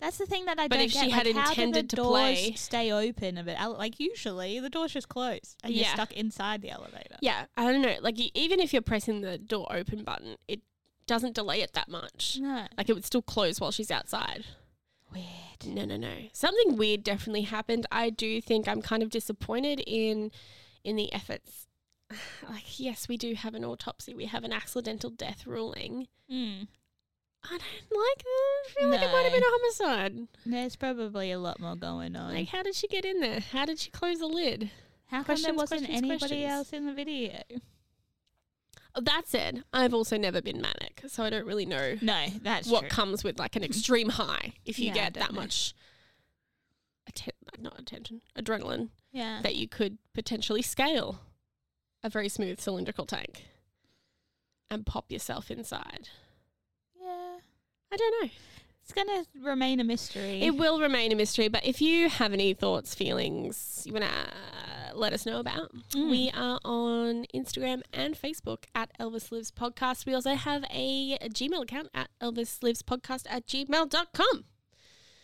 That's 0.00 0.18
the 0.18 0.26
thing 0.26 0.46
that 0.46 0.58
I 0.58 0.66
But 0.66 0.78
don't 0.80 0.88
get. 0.88 0.94
But 0.94 0.94
if 0.94 0.94
get. 0.94 1.04
she 1.04 1.10
had 1.10 1.26
like, 1.36 1.48
intended 1.50 1.90
to 1.90 1.96
doors 1.96 2.10
play- 2.10 2.52
stay 2.56 2.90
open 2.90 3.38
a 3.38 3.44
bit. 3.44 3.56
Like 3.60 4.00
usually, 4.00 4.58
the 4.58 4.68
door's 4.68 4.92
just 4.92 5.08
closed, 5.08 5.56
and 5.62 5.72
you're 5.72 5.84
stuck 5.84 6.12
inside 6.12 6.60
the 6.60 6.70
elevator. 6.70 7.16
Yeah, 7.20 7.44
I 7.56 7.70
don't 7.70 7.82
know. 7.82 7.94
Like, 8.00 8.18
you, 8.18 8.30
even 8.34 8.58
if 8.58 8.72
you're 8.72 8.82
pressing 8.82 9.20
the 9.20 9.38
door 9.38 9.68
open 9.70 10.02
button, 10.02 10.34
it 10.48 10.60
doesn't 11.06 11.36
delay 11.36 11.60
it 11.62 11.74
that 11.74 11.88
much. 11.88 12.38
No. 12.40 12.66
Like, 12.76 12.88
it 12.90 12.94
would 12.94 13.04
still 13.04 13.22
close 13.22 13.60
while 13.60 13.70
she's 13.70 13.92
outside. 13.92 14.44
Weird. 15.12 15.26
No, 15.66 15.84
no, 15.84 15.96
no. 15.96 16.14
Something 16.32 16.76
weird 16.76 17.04
definitely 17.04 17.42
happened. 17.42 17.86
I 17.92 18.10
do 18.10 18.40
think 18.40 18.66
I'm 18.66 18.82
kind 18.82 19.04
of 19.04 19.10
disappointed 19.10 19.84
in 19.86 20.32
in 20.82 20.96
the 20.96 21.12
efforts. 21.12 21.68
Like, 22.48 22.78
yes, 22.80 23.08
we 23.08 23.16
do 23.16 23.34
have 23.34 23.54
an 23.54 23.64
autopsy. 23.64 24.14
We 24.14 24.26
have 24.26 24.44
an 24.44 24.52
accidental 24.52 25.10
death 25.10 25.46
ruling. 25.46 26.08
Mm. 26.30 26.66
I 27.44 27.48
don't 27.50 27.60
like 27.60 28.18
that. 28.18 28.62
I 28.66 28.80
feel 28.80 28.88
like 28.90 29.02
it 29.02 29.12
might 29.12 29.22
have 29.22 29.32
been 29.32 29.42
a 29.42 29.46
homicide. 29.46 30.28
There's 30.46 30.76
probably 30.76 31.32
a 31.32 31.38
lot 31.38 31.58
more 31.60 31.74
going 31.76 32.14
on. 32.14 32.34
Like, 32.34 32.48
how 32.48 32.62
did 32.62 32.74
she 32.74 32.86
get 32.88 33.04
in 33.04 33.20
there? 33.20 33.40
How 33.40 33.64
did 33.64 33.78
she 33.80 33.90
close 33.90 34.18
the 34.18 34.26
lid? 34.26 34.70
how 35.06 35.22
come 35.22 35.42
there 35.42 35.52
wasn't 35.52 35.80
questions, 35.82 35.98
anybody 35.98 36.18
questions. 36.18 36.44
else 36.44 36.72
in 36.72 36.86
the 36.86 36.92
video? 36.94 37.42
That 39.00 39.22
said, 39.26 39.64
I've 39.72 39.92
also 39.94 40.16
never 40.16 40.40
been 40.42 40.60
manic, 40.60 41.02
so 41.08 41.22
I 41.24 41.30
don't 41.30 41.46
really 41.46 41.66
know 41.66 41.96
No, 42.00 42.26
that's 42.42 42.68
what 42.68 42.80
true. 42.80 42.88
comes 42.90 43.24
with 43.24 43.38
like 43.38 43.56
an 43.56 43.64
extreme 43.64 44.10
high 44.10 44.52
if 44.64 44.78
you 44.78 44.86
Yeah, 44.88 44.94
get 44.94 45.14
that 45.14 45.32
know. 45.32 45.40
much 45.40 45.74
atten- 47.06 47.32
not 47.58 47.78
attention 47.80 48.20
adrenaline 48.38 48.88
yeah. 49.12 49.40
that 49.42 49.56
you 49.56 49.66
could 49.68 49.98
potentially 50.14 50.62
scale 50.62 51.20
a 52.04 52.08
very 52.10 52.28
smooth 52.28 52.60
cylindrical 52.60 53.06
tank 53.06 53.44
and 54.70 54.86
pop 54.86 55.10
yourself 55.10 55.50
inside 55.50 56.08
yeah. 57.00 57.36
i 57.92 57.96
don't 57.96 58.22
know 58.22 58.30
It's 58.82 58.92
gonna 58.92 59.24
remain 59.42 59.80
a 59.80 59.84
mystery. 59.84 60.42
it 60.42 60.52
will 60.56 60.80
remain 60.80 61.12
a 61.12 61.16
mystery 61.16 61.48
but 61.48 61.64
if 61.64 61.80
you 61.80 62.08
have 62.08 62.32
any 62.32 62.54
thoughts 62.54 62.94
feelings 62.94 63.82
you 63.86 63.92
want 63.92 64.04
to 64.04 64.96
let 64.96 65.12
us 65.12 65.24
know 65.24 65.38
about 65.40 65.70
Mm. 65.92 66.10
we 66.10 66.30
are 66.36 66.58
on 66.64 67.24
instagram 67.34 67.80
and 67.92 68.14
facebook 68.14 68.64
at 68.74 68.90
elvis 68.98 69.30
lives 69.32 69.50
podcast 69.50 70.04
we 70.06 70.12
also 70.14 70.34
have 70.34 70.64
a 70.70 71.16
gmail 71.28 71.62
account 71.62 71.88
at 71.94 72.08
elvis 72.20 72.62
lives 72.62 72.82
podcast 72.82 73.24
at 73.28 73.46
gmail.com 73.46 74.44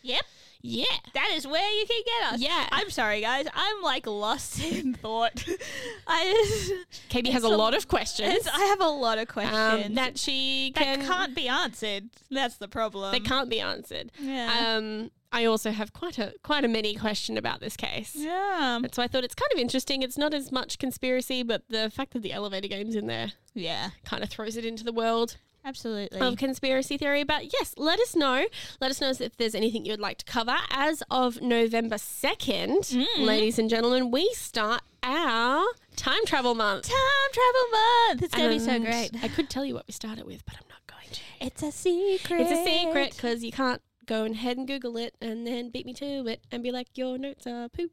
Yep. 0.02 0.22
Yeah 0.60 0.84
That 1.14 1.30
is 1.34 1.46
where 1.46 1.70
you 1.80 1.86
can 1.86 2.02
get 2.04 2.32
us. 2.34 2.40
Yeah. 2.40 2.66
I'm 2.72 2.90
sorry, 2.90 3.20
guys. 3.20 3.46
I'm 3.54 3.82
like 3.82 4.06
lost 4.06 4.62
in 4.72 4.94
thought. 4.94 5.44
I 6.06 6.44
just, 6.46 7.08
katie 7.08 7.30
has 7.30 7.44
a 7.44 7.46
a- 7.46 7.56
lot 7.56 7.74
of 7.74 7.88
questions 7.88 8.46
I 8.52 8.64
have 8.66 8.80
a 8.80 8.88
lot 8.88 9.18
of 9.18 9.22
um, 9.28 9.32
questions 9.34 9.94
that 9.94 10.18
she 10.18 10.72
that 10.74 10.82
can 10.84 11.06
can't 11.06 11.34
be 11.34 11.48
answered. 11.48 12.10
That's 12.30 12.56
the 12.56 12.68
problem. 12.68 13.12
They 13.12 13.20
can't 13.20 13.48
be 13.50 13.60
answered. 13.60 14.10
Yeah. 14.20 14.76
Um, 14.76 15.10
I 15.30 15.44
also 15.44 15.70
have 15.72 15.92
quite 15.92 16.18
a 16.18 16.32
quite 16.42 16.64
a 16.64 16.68
many 16.68 16.94
question 16.94 17.36
about 17.36 17.60
this 17.60 17.76
case. 17.76 18.12
yeah. 18.16 18.76
And 18.76 18.94
so 18.94 19.02
I 19.02 19.08
thought 19.08 19.24
it's 19.24 19.34
kind 19.34 19.52
of 19.52 19.58
interesting. 19.58 20.02
It's 20.02 20.16
not 20.18 20.32
as 20.32 20.50
much 20.50 20.78
conspiracy, 20.78 21.42
but 21.42 21.62
the 21.68 21.90
fact 21.90 22.14
that 22.14 22.22
the 22.22 22.32
elevator 22.32 22.66
game's 22.68 22.94
in 22.96 23.06
there 23.08 23.32
Yeah. 23.54 23.90
kind 24.06 24.22
of 24.22 24.30
throws 24.30 24.56
it 24.56 24.64
into 24.64 24.84
the 24.84 24.92
world 24.92 25.36
Absolutely. 25.68 26.18
of 26.20 26.36
conspiracy 26.36 26.96
theory. 26.96 27.24
But 27.24 27.52
yes, 27.52 27.74
let 27.76 28.00
us 28.00 28.16
know. 28.16 28.46
Let 28.80 28.90
us 28.90 29.00
know 29.00 29.10
if 29.10 29.36
there's 29.36 29.54
anything 29.54 29.84
you'd 29.84 30.00
like 30.00 30.18
to 30.18 30.24
cover. 30.24 30.56
As 30.70 31.02
of 31.10 31.42
November 31.42 31.96
2nd, 31.96 32.80
Mm. 32.94 33.06
ladies 33.24 33.58
and 33.58 33.68
gentlemen, 33.68 34.10
we 34.10 34.30
start 34.34 34.82
our 35.02 35.64
time 35.96 36.24
travel 36.26 36.54
month. 36.54 36.88
Time 36.88 37.30
travel 37.32 37.64
month. 37.72 38.22
It's 38.22 38.34
gonna 38.34 38.48
be 38.48 38.58
so 38.58 38.78
great. 38.78 39.10
I 39.22 39.28
could 39.28 39.50
tell 39.50 39.64
you 39.64 39.74
what 39.74 39.86
we 39.86 39.92
started 39.92 40.24
with, 40.26 40.44
but 40.46 40.54
I'm 40.56 40.68
not 40.68 40.86
going 40.86 41.10
to. 41.12 41.20
It's 41.40 41.62
a 41.62 41.70
secret. 41.72 42.40
It's 42.40 42.50
a 42.50 42.64
secret 42.64 43.12
because 43.14 43.44
you 43.44 43.52
can't 43.52 43.82
go 44.06 44.24
ahead 44.24 44.56
and 44.56 44.66
Google 44.66 44.96
it 44.96 45.14
and 45.20 45.46
then 45.46 45.68
beat 45.68 45.84
me 45.84 45.92
to 45.94 46.26
it 46.26 46.40
and 46.50 46.62
be 46.62 46.70
like, 46.72 46.88
your 46.94 47.18
notes 47.18 47.46
are 47.46 47.68
poop. 47.68 47.92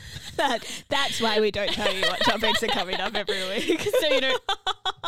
that, 0.36 0.64
that's 0.88 1.20
why 1.20 1.40
we 1.40 1.50
don't 1.50 1.72
tell 1.72 1.92
you 1.92 2.02
what 2.02 2.20
topics 2.20 2.62
are 2.62 2.68
coming 2.68 3.00
up 3.00 3.14
every 3.14 3.48
week. 3.48 3.80
so 4.00 4.08
you 4.08 4.20
don't 4.20 4.42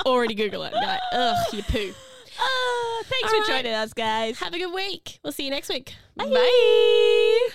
already 0.07 0.35
Google 0.35 0.62
it 0.64 0.73
and 0.73 0.81
be 0.81 0.87
like, 0.87 1.01
ugh, 1.12 1.37
you 1.53 1.62
poo. 1.62 1.92
Ah, 2.38 3.03
thanks 3.05 3.25
All 3.25 3.31
for 3.31 3.53
right. 3.53 3.62
joining 3.62 3.75
us, 3.75 3.92
guys. 3.92 4.38
Have 4.40 4.55
a 4.55 4.59
good 4.59 4.75
week. 4.75 5.20
We'll 5.23 5.33
see 5.33 5.44
you 5.44 5.51
next 5.51 5.68
week. 5.68 5.94
Bye. 6.16 6.27
Bye. 6.27 7.55